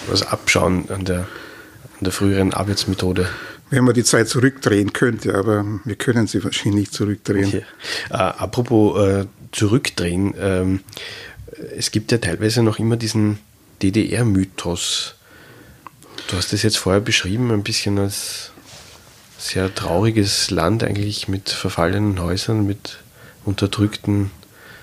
was 0.09 0.27
abschauen 0.27 0.91
an 0.91 1.05
der, 1.05 1.21
an 1.21 2.03
der 2.03 2.13
früheren 2.13 2.53
Arbeitsmethode. 2.53 3.29
Wenn 3.71 3.85
man 3.85 3.95
die 3.95 4.05
Zeit 4.05 4.29
zurückdrehen 4.29 4.93
könnte, 4.93 5.35
aber 5.35 5.65
wir 5.85 5.97
können 5.97 6.27
sie 6.27 6.45
wahrscheinlich 6.45 6.83
nicht 6.83 6.95
zurückdrehen. 6.95 7.47
Okay. 7.47 7.65
Äh, 8.11 8.15
apropos 8.15 8.99
äh, 9.07 9.27
zurückdrehen, 9.53 10.35
ähm, 10.39 10.81
es 11.77 11.91
gibt 11.91 12.13
ja 12.13 12.19
teilweise 12.19 12.63
noch 12.63 12.79
immer 12.79 12.97
diesen 12.97 13.39
DDR-Mythos. 13.83 15.15
Du 16.29 16.37
hast 16.37 16.53
es 16.53 16.63
jetzt 16.63 16.79
vorher 16.79 17.01
beschrieben, 17.01 17.51
ein 17.51 17.63
bisschen 17.63 17.99
als 17.99 18.53
sehr 19.39 19.75
trauriges 19.75 20.51
Land 20.51 20.83
eigentlich 20.83 21.29
mit 21.29 21.51
verfallenen 21.51 22.21
Häusern, 22.21 22.67
mit 22.67 22.99
unterdrückten, 23.45 24.31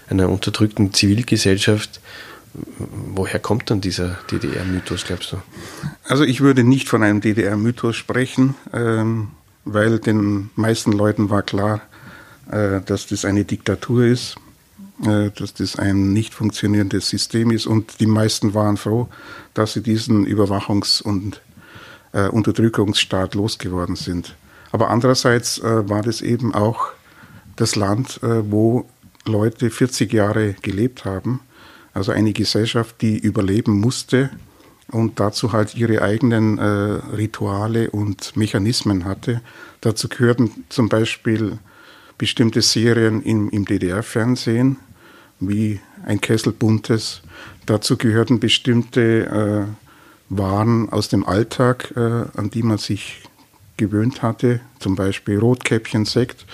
einer 0.09 0.29
unterdrückten 0.29 0.93
Zivilgesellschaft. 0.93 1.99
Woher 2.87 3.39
kommt 3.39 3.71
dann 3.71 3.81
dieser 3.81 4.19
DDR-Mythos, 4.29 5.05
glaubst 5.05 5.31
du? 5.31 5.37
Also 6.03 6.23
ich 6.23 6.41
würde 6.41 6.63
nicht 6.63 6.89
von 6.89 7.01
einem 7.01 7.21
DDR-Mythos 7.21 7.95
sprechen, 7.95 8.55
ähm, 8.73 9.29
weil 9.63 9.99
den 9.99 10.49
meisten 10.55 10.91
Leuten 10.91 11.29
war 11.29 11.43
klar, 11.43 11.81
äh, 12.51 12.81
dass 12.81 13.07
das 13.07 13.25
eine 13.25 13.45
Diktatur 13.45 14.05
ist 14.05 14.35
dass 15.01 15.53
das 15.55 15.77
ein 15.77 16.13
nicht 16.13 16.33
funktionierendes 16.33 17.09
System 17.09 17.49
ist 17.49 17.65
und 17.65 17.99
die 17.99 18.05
meisten 18.05 18.53
waren 18.53 18.77
froh, 18.77 19.07
dass 19.53 19.73
sie 19.73 19.81
diesen 19.81 20.27
Überwachungs- 20.27 21.01
und 21.01 21.41
äh, 22.13 22.27
Unterdrückungsstaat 22.27 23.35
losgeworden 23.35 23.95
sind. 23.95 24.35
Aber 24.71 24.89
andererseits 24.89 25.59
äh, 25.59 25.89
war 25.89 26.01
das 26.01 26.21
eben 26.21 26.53
auch 26.53 26.89
das 27.55 27.75
Land, 27.75 28.21
äh, 28.23 28.51
wo 28.51 28.85
Leute 29.25 29.69
40 29.69 30.11
Jahre 30.13 30.53
gelebt 30.61 31.05
haben, 31.05 31.41
also 31.93 32.11
eine 32.11 32.33
Gesellschaft, 32.33 33.01
die 33.01 33.17
überleben 33.17 33.79
musste 33.79 34.29
und 34.89 35.19
dazu 35.19 35.51
halt 35.51 35.75
ihre 35.75 36.01
eigenen 36.01 36.57
äh, 36.57 36.63
Rituale 36.63 37.91
und 37.91 38.35
Mechanismen 38.35 39.05
hatte. 39.05 39.41
Dazu 39.81 40.09
gehörten 40.09 40.65
zum 40.69 40.89
Beispiel 40.89 41.59
bestimmte 42.17 42.61
Serien 42.61 43.21
im, 43.23 43.49
im 43.49 43.65
DDR-Fernsehen, 43.65 44.77
wie 45.41 45.79
ein 46.05 46.21
Kessel 46.21 46.53
Buntes. 46.53 47.21
Dazu 47.65 47.97
gehörten 47.97 48.39
bestimmte 48.39 49.67
äh, 49.69 49.75
Waren 50.29 50.89
aus 50.89 51.09
dem 51.09 51.25
Alltag, 51.25 51.93
äh, 51.95 51.99
an 51.99 52.49
die 52.53 52.63
man 52.63 52.77
sich 52.77 53.23
gewöhnt 53.75 54.21
hatte, 54.21 54.61
zum 54.79 54.95
Beispiel 54.95 55.37
Rotkäppchen, 55.39 56.05
Sekt. 56.05 56.45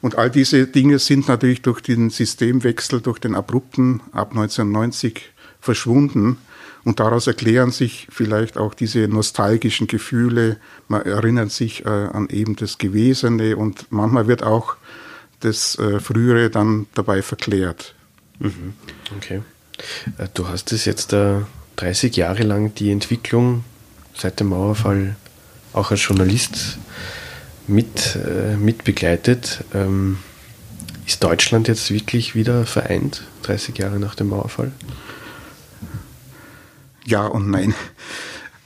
Und 0.00 0.18
all 0.18 0.30
diese 0.30 0.66
Dinge 0.66 0.98
sind 0.98 1.28
natürlich 1.28 1.62
durch 1.62 1.80
den 1.80 2.10
Systemwechsel, 2.10 3.00
durch 3.00 3.18
den 3.18 3.34
abrupten 3.34 4.02
ab 4.12 4.30
1990 4.30 5.32
verschwunden. 5.60 6.36
Und 6.84 7.00
daraus 7.00 7.26
erklären 7.26 7.70
sich 7.70 8.06
vielleicht 8.10 8.58
auch 8.58 8.74
diese 8.74 9.08
nostalgischen 9.08 9.86
Gefühle. 9.86 10.58
Man 10.88 11.02
erinnert 11.02 11.50
sich 11.50 11.86
äh, 11.86 11.88
an 11.88 12.28
eben 12.28 12.54
das 12.56 12.76
Gewesene 12.76 13.56
und 13.56 13.86
manchmal 13.90 14.28
wird 14.28 14.42
auch 14.42 14.76
das 15.40 15.78
äh, 15.78 16.00
Frühere 16.00 16.50
dann 16.50 16.86
dabei 16.94 17.22
verklärt. 17.22 17.94
Mhm. 18.38 18.74
Okay. 19.16 19.42
Äh, 20.18 20.28
du 20.34 20.48
hast 20.48 20.72
es 20.72 20.84
jetzt 20.84 21.12
äh, 21.12 21.40
30 21.76 22.16
Jahre 22.16 22.42
lang 22.42 22.74
die 22.74 22.90
Entwicklung 22.90 23.64
seit 24.16 24.40
dem 24.40 24.48
Mauerfall 24.48 25.16
auch 25.72 25.90
als 25.90 26.06
Journalist 26.06 26.78
mit, 27.66 28.16
äh, 28.16 28.56
mit 28.56 28.84
begleitet. 28.84 29.64
Ähm, 29.74 30.18
ist 31.06 31.22
Deutschland 31.22 31.68
jetzt 31.68 31.90
wirklich 31.90 32.34
wieder 32.34 32.64
vereint, 32.64 33.24
30 33.42 33.76
Jahre 33.78 33.98
nach 33.98 34.14
dem 34.14 34.28
Mauerfall? 34.28 34.72
Ja 37.04 37.26
und 37.26 37.50
nein. 37.50 37.74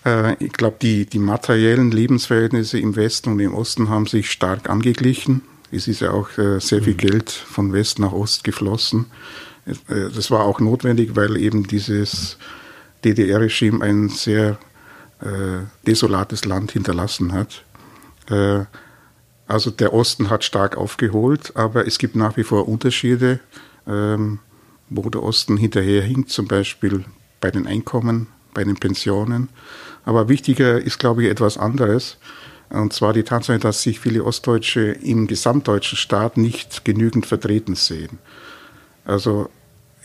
Äh, 0.04 0.34
ich 0.42 0.52
glaube, 0.52 0.76
die, 0.80 1.06
die 1.06 1.18
materiellen 1.18 1.90
Lebensverhältnisse 1.90 2.78
im 2.78 2.94
Westen 2.94 3.32
und 3.32 3.40
im 3.40 3.54
Osten 3.54 3.88
haben 3.88 4.06
sich 4.06 4.30
stark 4.30 4.70
angeglichen. 4.70 5.42
Es 5.72 5.88
ist 5.88 6.00
ja 6.00 6.12
auch 6.12 6.30
äh, 6.38 6.60
sehr 6.60 6.82
viel 6.82 6.94
mhm. 6.94 6.98
Geld 6.98 7.30
von 7.30 7.72
West 7.72 7.98
nach 7.98 8.12
Ost 8.12 8.44
geflossen. 8.44 9.06
Äh, 9.88 10.10
das 10.14 10.30
war 10.30 10.40
auch 10.40 10.60
notwendig, 10.60 11.16
weil 11.16 11.36
eben 11.36 11.66
dieses 11.66 12.38
DDR-Regime 13.04 13.84
ein 13.84 14.08
sehr 14.08 14.58
äh, 15.20 15.64
desolates 15.86 16.44
Land 16.44 16.72
hinterlassen 16.72 17.32
hat. 17.32 17.64
Äh, 18.30 18.64
also 19.46 19.70
der 19.70 19.94
Osten 19.94 20.28
hat 20.30 20.44
stark 20.44 20.76
aufgeholt, 20.76 21.56
aber 21.56 21.86
es 21.86 21.98
gibt 21.98 22.16
nach 22.16 22.36
wie 22.36 22.44
vor 22.44 22.68
Unterschiede, 22.68 23.40
ähm, 23.86 24.40
wo 24.90 25.08
der 25.08 25.22
Osten 25.22 25.56
hinterherhinkt, 25.56 26.30
zum 26.30 26.46
Beispiel 26.46 27.04
bei 27.40 27.50
den 27.50 27.66
Einkommen, 27.66 28.26
bei 28.52 28.64
den 28.64 28.76
Pensionen. 28.76 29.48
Aber 30.04 30.28
wichtiger 30.28 30.80
ist, 30.80 30.98
glaube 30.98 31.24
ich, 31.24 31.30
etwas 31.30 31.56
anderes. 31.56 32.18
Und 32.70 32.92
zwar 32.92 33.14
die 33.14 33.22
Tatsache, 33.22 33.58
dass 33.58 33.82
sich 33.82 34.00
viele 34.00 34.24
Ostdeutsche 34.24 34.82
im 34.82 35.26
gesamtdeutschen 35.26 35.96
Staat 35.96 36.36
nicht 36.36 36.84
genügend 36.84 37.24
vertreten 37.24 37.74
sehen. 37.74 38.18
Also 39.06 39.48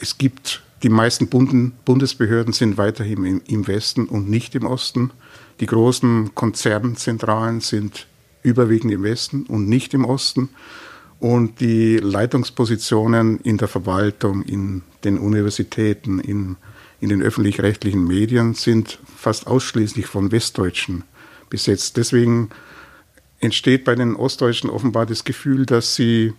es 0.03 0.17
gibt 0.17 0.61
die 0.83 0.89
meisten 0.89 1.29
Bundesbehörden 1.29 2.51
sind 2.51 2.77
weiterhin 2.77 3.23
im, 3.23 3.41
im 3.47 3.67
Westen 3.67 4.05
und 4.05 4.29
nicht 4.29 4.53
im 4.53 4.65
Osten. 4.65 5.11
Die 5.61 5.65
großen 5.65 6.35
Konzernzentralen 6.35 7.61
sind 7.61 8.05
überwiegend 8.41 8.91
im 8.91 9.03
Westen 9.03 9.45
und 9.45 9.69
nicht 9.69 9.93
im 9.93 10.03
Osten. 10.03 10.49
Und 11.21 11.61
die 11.61 11.99
Leitungspositionen 11.99 13.39
in 13.39 13.57
der 13.57 13.69
Verwaltung, 13.69 14.41
in 14.41 14.81
den 15.05 15.17
Universitäten, 15.17 16.19
in, 16.19 16.57
in 16.99 17.07
den 17.07 17.21
öffentlich-rechtlichen 17.21 18.05
Medien 18.05 18.53
sind 18.53 18.99
fast 19.15 19.47
ausschließlich 19.47 20.05
von 20.05 20.33
Westdeutschen 20.33 21.05
besetzt. 21.49 21.95
Deswegen 21.95 22.49
entsteht 23.39 23.85
bei 23.85 23.95
den 23.95 24.17
Ostdeutschen 24.17 24.69
offenbar 24.69 25.05
das 25.05 25.23
Gefühl, 25.23 25.65
dass 25.65 25.95
sie 25.95 26.33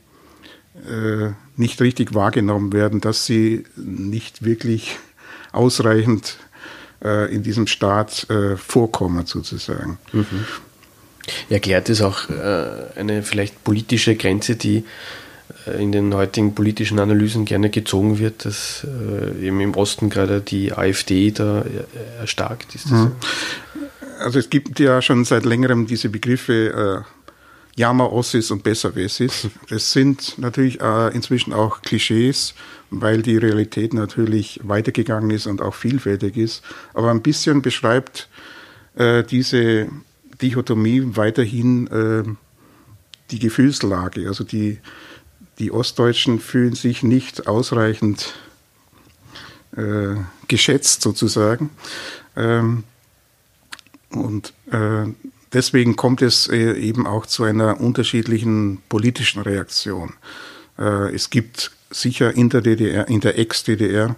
äh, 0.86 1.32
nicht 1.56 1.80
richtig 1.80 2.14
wahrgenommen 2.14 2.72
werden, 2.72 3.00
dass 3.00 3.26
sie 3.26 3.64
nicht 3.76 4.44
wirklich 4.44 4.98
ausreichend 5.52 6.36
äh, 7.02 7.32
in 7.32 7.42
diesem 7.42 7.66
Staat 7.66 8.28
äh, 8.30 8.56
vorkommen, 8.56 9.26
sozusagen. 9.26 9.98
Mhm. 10.12 10.44
Erklärt 11.48 11.88
es 11.88 12.02
auch 12.02 12.28
äh, 12.28 12.98
eine 12.98 13.22
vielleicht 13.22 13.64
politische 13.64 14.14
Grenze, 14.16 14.56
die 14.56 14.84
äh, 15.66 15.82
in 15.82 15.92
den 15.92 16.12
heutigen 16.14 16.54
politischen 16.54 16.98
Analysen 16.98 17.44
gerne 17.44 17.70
gezogen 17.70 18.18
wird, 18.18 18.44
dass 18.44 18.84
äh, 18.84 19.46
eben 19.46 19.60
im 19.60 19.74
Osten 19.74 20.10
gerade 20.10 20.40
die 20.40 20.72
AfD 20.72 21.30
da 21.30 21.64
erstarkt 22.18 22.74
ist. 22.74 22.90
Mhm. 22.90 23.12
Also 24.18 24.38
es 24.38 24.50
gibt 24.50 24.78
ja 24.80 25.02
schon 25.02 25.24
seit 25.24 25.44
längerem 25.44 25.86
diese 25.86 26.08
Begriffe 26.08 27.04
Jammer-Ossis 27.76 28.50
und 28.50 28.62
Besserwessis. 28.62 29.48
Das 29.68 29.92
sind 29.92 30.38
natürlich 30.38 30.80
äh, 30.80 31.08
inzwischen 31.14 31.52
auch 31.52 31.82
Klischees, 31.82 32.54
weil 32.90 33.22
die 33.22 33.36
Realität 33.36 33.94
natürlich 33.94 34.60
weitergegangen 34.62 35.30
ist 35.30 35.46
und 35.46 35.60
auch 35.60 35.74
vielfältig 35.74 36.36
ist. 36.36 36.62
Aber 36.92 37.10
ein 37.10 37.22
bisschen 37.22 37.62
beschreibt 37.62 38.28
äh, 38.96 39.24
diese 39.24 39.88
Dichotomie 40.40 41.16
weiterhin 41.16 41.86
äh, 41.88 42.22
die 43.30 43.38
Gefühlslage. 43.38 44.28
Also 44.28 44.44
die, 44.44 44.78
die 45.58 45.72
Ostdeutschen 45.72 46.38
fühlen 46.40 46.74
sich 46.74 47.02
nicht 47.02 47.46
ausreichend 47.46 48.34
äh, 49.76 50.14
geschätzt 50.46 51.02
sozusagen. 51.02 51.70
Ähm, 52.36 52.84
und 54.10 54.52
äh, 54.70 55.06
deswegen 55.54 55.96
kommt 55.96 56.20
es 56.20 56.48
äh, 56.48 56.72
eben 56.72 57.06
auch 57.06 57.26
zu 57.26 57.44
einer 57.44 57.80
unterschiedlichen 57.80 58.82
politischen 58.88 59.40
Reaktion. 59.40 60.14
Äh, 60.78 61.14
es 61.14 61.30
gibt 61.30 61.70
sicher 61.90 62.34
in 62.34 62.50
der 62.50 62.60
DDR, 62.60 63.08
in 63.08 63.20
der 63.20 63.38
Ex-DDR, 63.38 64.16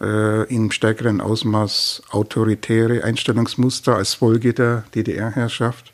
äh, 0.00 0.54
in 0.54 0.70
stärkeren 0.70 1.20
Ausmaß 1.20 2.02
autoritäre 2.10 3.02
Einstellungsmuster 3.02 3.96
als 3.96 4.14
Folge 4.14 4.52
der 4.52 4.84
DDR-Herrschaft. 4.94 5.92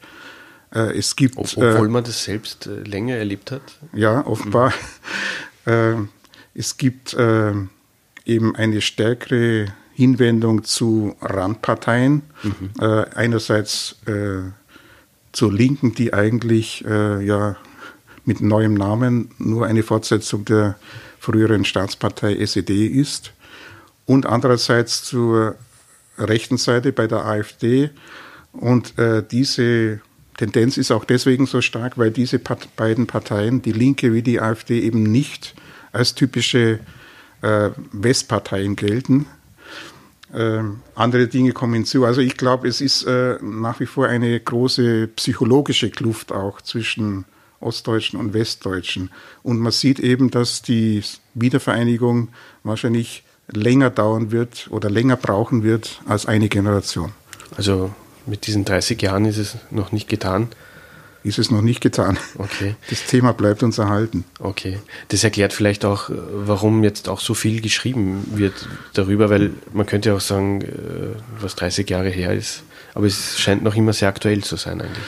Es 0.72 1.16
gibt, 1.16 1.37
Obwohl 1.37 1.88
man 1.88 2.05
das 2.05 2.22
selbst 2.22 2.70
länger 2.85 3.16
erlebt 3.16 3.50
hat? 3.50 3.62
Ja, 3.92 4.24
offenbar. 4.24 4.72
Mhm. 5.66 6.09
Es 6.55 6.76
gibt 6.76 7.12
eben 7.14 8.57
eine 8.57 8.81
stärkere 8.81 9.72
Hinwendung 9.94 10.62
zu 10.62 11.16
Randparteien. 11.20 12.22
Mhm. 12.44 12.70
Einerseits 12.81 13.96
zur 15.32 15.52
Linken, 15.52 15.94
die 15.94 16.12
eigentlich 16.12 16.84
äh, 16.84 17.24
ja 17.24 17.56
mit 18.24 18.40
neuem 18.40 18.74
Namen 18.74 19.30
nur 19.38 19.66
eine 19.66 19.82
Fortsetzung 19.82 20.44
der 20.44 20.76
früheren 21.18 21.64
Staatspartei 21.64 22.36
SED 22.36 22.86
ist. 22.86 23.32
Und 24.06 24.26
andererseits 24.26 25.04
zur 25.04 25.56
rechten 26.18 26.56
Seite 26.56 26.92
bei 26.92 27.06
der 27.06 27.24
AfD. 27.24 27.90
Und 28.52 28.98
äh, 28.98 29.22
diese 29.28 30.00
Tendenz 30.36 30.76
ist 30.76 30.90
auch 30.90 31.04
deswegen 31.04 31.46
so 31.46 31.60
stark, 31.60 31.98
weil 31.98 32.10
diese 32.10 32.38
Part 32.38 32.74
beiden 32.76 33.06
Parteien, 33.06 33.62
die 33.62 33.72
Linke 33.72 34.12
wie 34.12 34.22
die 34.22 34.40
AfD, 34.40 34.80
eben 34.80 35.02
nicht 35.02 35.54
als 35.92 36.14
typische 36.14 36.80
äh, 37.42 37.70
Westparteien 37.92 38.76
gelten, 38.76 39.26
andere 40.94 41.26
Dinge 41.26 41.52
kommen 41.52 41.74
hinzu. 41.74 42.04
Also 42.04 42.20
ich 42.20 42.36
glaube, 42.36 42.68
es 42.68 42.80
ist 42.80 43.04
äh, 43.04 43.38
nach 43.42 43.80
wie 43.80 43.86
vor 43.86 44.06
eine 44.06 44.38
große 44.38 45.08
psychologische 45.16 45.90
Kluft 45.90 46.32
auch 46.32 46.60
zwischen 46.60 47.24
Ostdeutschen 47.60 48.18
und 48.18 48.32
Westdeutschen. 48.32 49.10
Und 49.42 49.58
man 49.58 49.72
sieht 49.72 49.98
eben, 49.98 50.30
dass 50.30 50.62
die 50.62 51.02
Wiedervereinigung 51.34 52.28
wahrscheinlich 52.62 53.24
länger 53.48 53.90
dauern 53.90 54.30
wird 54.30 54.68
oder 54.70 54.88
länger 54.88 55.16
brauchen 55.16 55.62
wird 55.62 56.00
als 56.06 56.26
eine 56.26 56.48
Generation. 56.48 57.12
Also 57.56 57.92
mit 58.26 58.46
diesen 58.46 58.64
30 58.64 59.02
Jahren 59.02 59.24
ist 59.24 59.38
es 59.38 59.56
noch 59.70 59.92
nicht 59.92 60.08
getan 60.08 60.48
ist 61.22 61.38
es 61.38 61.50
noch 61.50 61.62
nicht 61.62 61.80
getan. 61.80 62.18
Okay. 62.38 62.74
Das 62.88 63.04
Thema 63.04 63.33
bleibt 63.33 63.62
uns 63.62 63.78
erhalten. 63.78 64.24
Okay. 64.38 64.78
Das 65.09 65.22
erklärt 65.24 65.52
vielleicht 65.52 65.85
auch, 65.85 66.11
warum 66.11 66.83
jetzt 66.83 67.09
auch 67.09 67.20
so 67.20 67.35
viel 67.35 67.61
geschrieben 67.61 68.24
wird 68.35 68.68
darüber, 68.94 69.28
weil 69.30 69.50
man 69.72 69.87
könnte 69.87 70.14
auch 70.14 70.20
sagen, 70.20 70.62
äh, 70.62 70.68
was 71.40 71.56
30 71.56 71.88
Jahre 71.90 72.09
her 72.09 72.33
ist. 72.33 72.62
Aber 72.94 73.06
es 73.06 73.38
scheint 73.38 73.62
noch 73.62 73.74
immer 73.74 73.92
sehr 73.92 74.09
aktuell 74.09 74.42
zu 74.42 74.56
sein 74.56 74.80
eigentlich. 74.80 75.04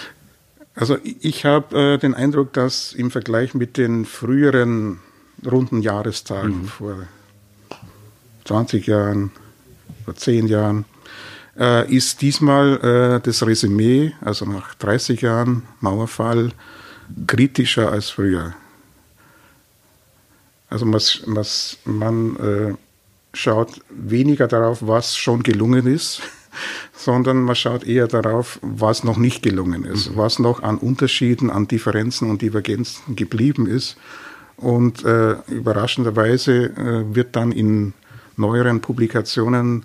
Also 0.75 0.99
ich 1.03 1.45
habe 1.45 1.95
äh, 1.95 1.99
den 1.99 2.15
Eindruck, 2.15 2.53
dass 2.53 2.93
im 2.93 3.11
Vergleich 3.11 3.55
mit 3.55 3.77
den 3.77 4.05
früheren 4.05 5.01
runden 5.45 5.83
Jahrestagen 5.83 6.63
mhm. 6.63 6.67
vor 6.67 7.07
20 8.45 8.87
Jahren, 8.87 9.33
vor 10.05 10.15
10 10.15 10.47
Jahren, 10.47 10.85
äh, 11.59 11.93
ist 11.93 12.23
diesmal 12.23 12.79
äh, 13.19 13.21
das 13.21 13.47
Resümee, 13.47 14.13
also 14.21 14.45
nach 14.45 14.75
30 14.75 15.21
Jahren 15.21 15.63
Mauerfall, 15.81 16.53
kritischer 17.27 17.91
als 17.91 18.11
früher. 18.11 18.55
Also 20.71 20.91
was, 20.91 21.23
was 21.27 21.79
man 21.85 22.37
äh, 22.37 22.75
schaut 23.35 23.81
weniger 23.91 24.49
darauf, 24.49 24.79
was 24.81 25.17
schon 25.17 25.43
gelungen 25.43 25.87
ist, 25.87 26.23
sondern 26.95 27.43
man 27.43 27.57
schaut 27.57 27.85
eher 27.85 28.09
darauf, 28.09 28.59
was 28.63 29.05
noch 29.05 29.19
nicht 29.19 29.43
gelungen 29.43 29.85
ist, 29.85 30.11
mhm. 30.11 30.17
was 30.17 30.39
noch 30.39 30.63
an 30.63 30.79
Unterschieden, 30.79 31.51
an 31.51 31.69
Differenzen 31.69 32.31
und 32.31 32.41
Divergenzen 32.43 33.17
geblieben 33.17 33.67
ist. 33.67 33.97
Und 34.57 35.05
äh, 35.05 35.33
überraschenderweise 35.49 36.65
äh, 36.67 37.15
wird 37.15 37.37
dann 37.37 37.53
in 37.53 37.95
neueren 38.37 38.81
Publikationen 38.81 39.85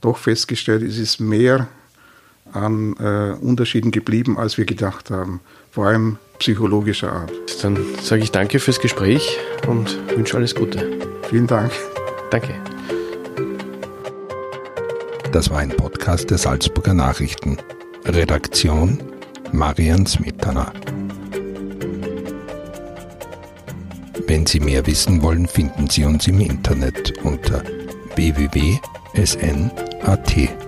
doch 0.00 0.18
festgestellt, 0.18 0.82
es 0.82 0.98
ist 0.98 1.20
mehr 1.20 1.68
an 2.52 2.94
äh, 2.98 3.32
Unterschieden 3.40 3.90
geblieben, 3.90 4.38
als 4.38 4.58
wir 4.58 4.64
gedacht 4.64 5.10
haben. 5.10 5.40
Vor 5.70 5.86
allem 5.86 6.18
psychologischer 6.38 7.12
Art. 7.12 7.32
Dann 7.62 7.78
sage 8.02 8.22
ich 8.22 8.30
danke 8.30 8.58
fürs 8.58 8.80
Gespräch 8.80 9.38
und 9.66 9.98
wünsche 10.16 10.36
alles 10.36 10.54
Gute. 10.54 10.98
Vielen 11.28 11.46
Dank. 11.46 11.72
Danke. 12.30 12.54
Das 15.32 15.50
war 15.50 15.58
ein 15.58 15.70
Podcast 15.70 16.30
der 16.30 16.38
Salzburger 16.38 16.94
Nachrichten. 16.94 17.58
Redaktion 18.06 18.98
Marian 19.52 20.06
Smetana. 20.06 20.72
Wenn 24.26 24.46
Sie 24.46 24.60
mehr 24.60 24.86
wissen 24.86 25.22
wollen, 25.22 25.46
finden 25.46 25.88
Sie 25.88 26.04
uns 26.04 26.26
im 26.26 26.40
Internet 26.40 27.14
unter 27.24 27.62
www.sn.at. 29.18 30.67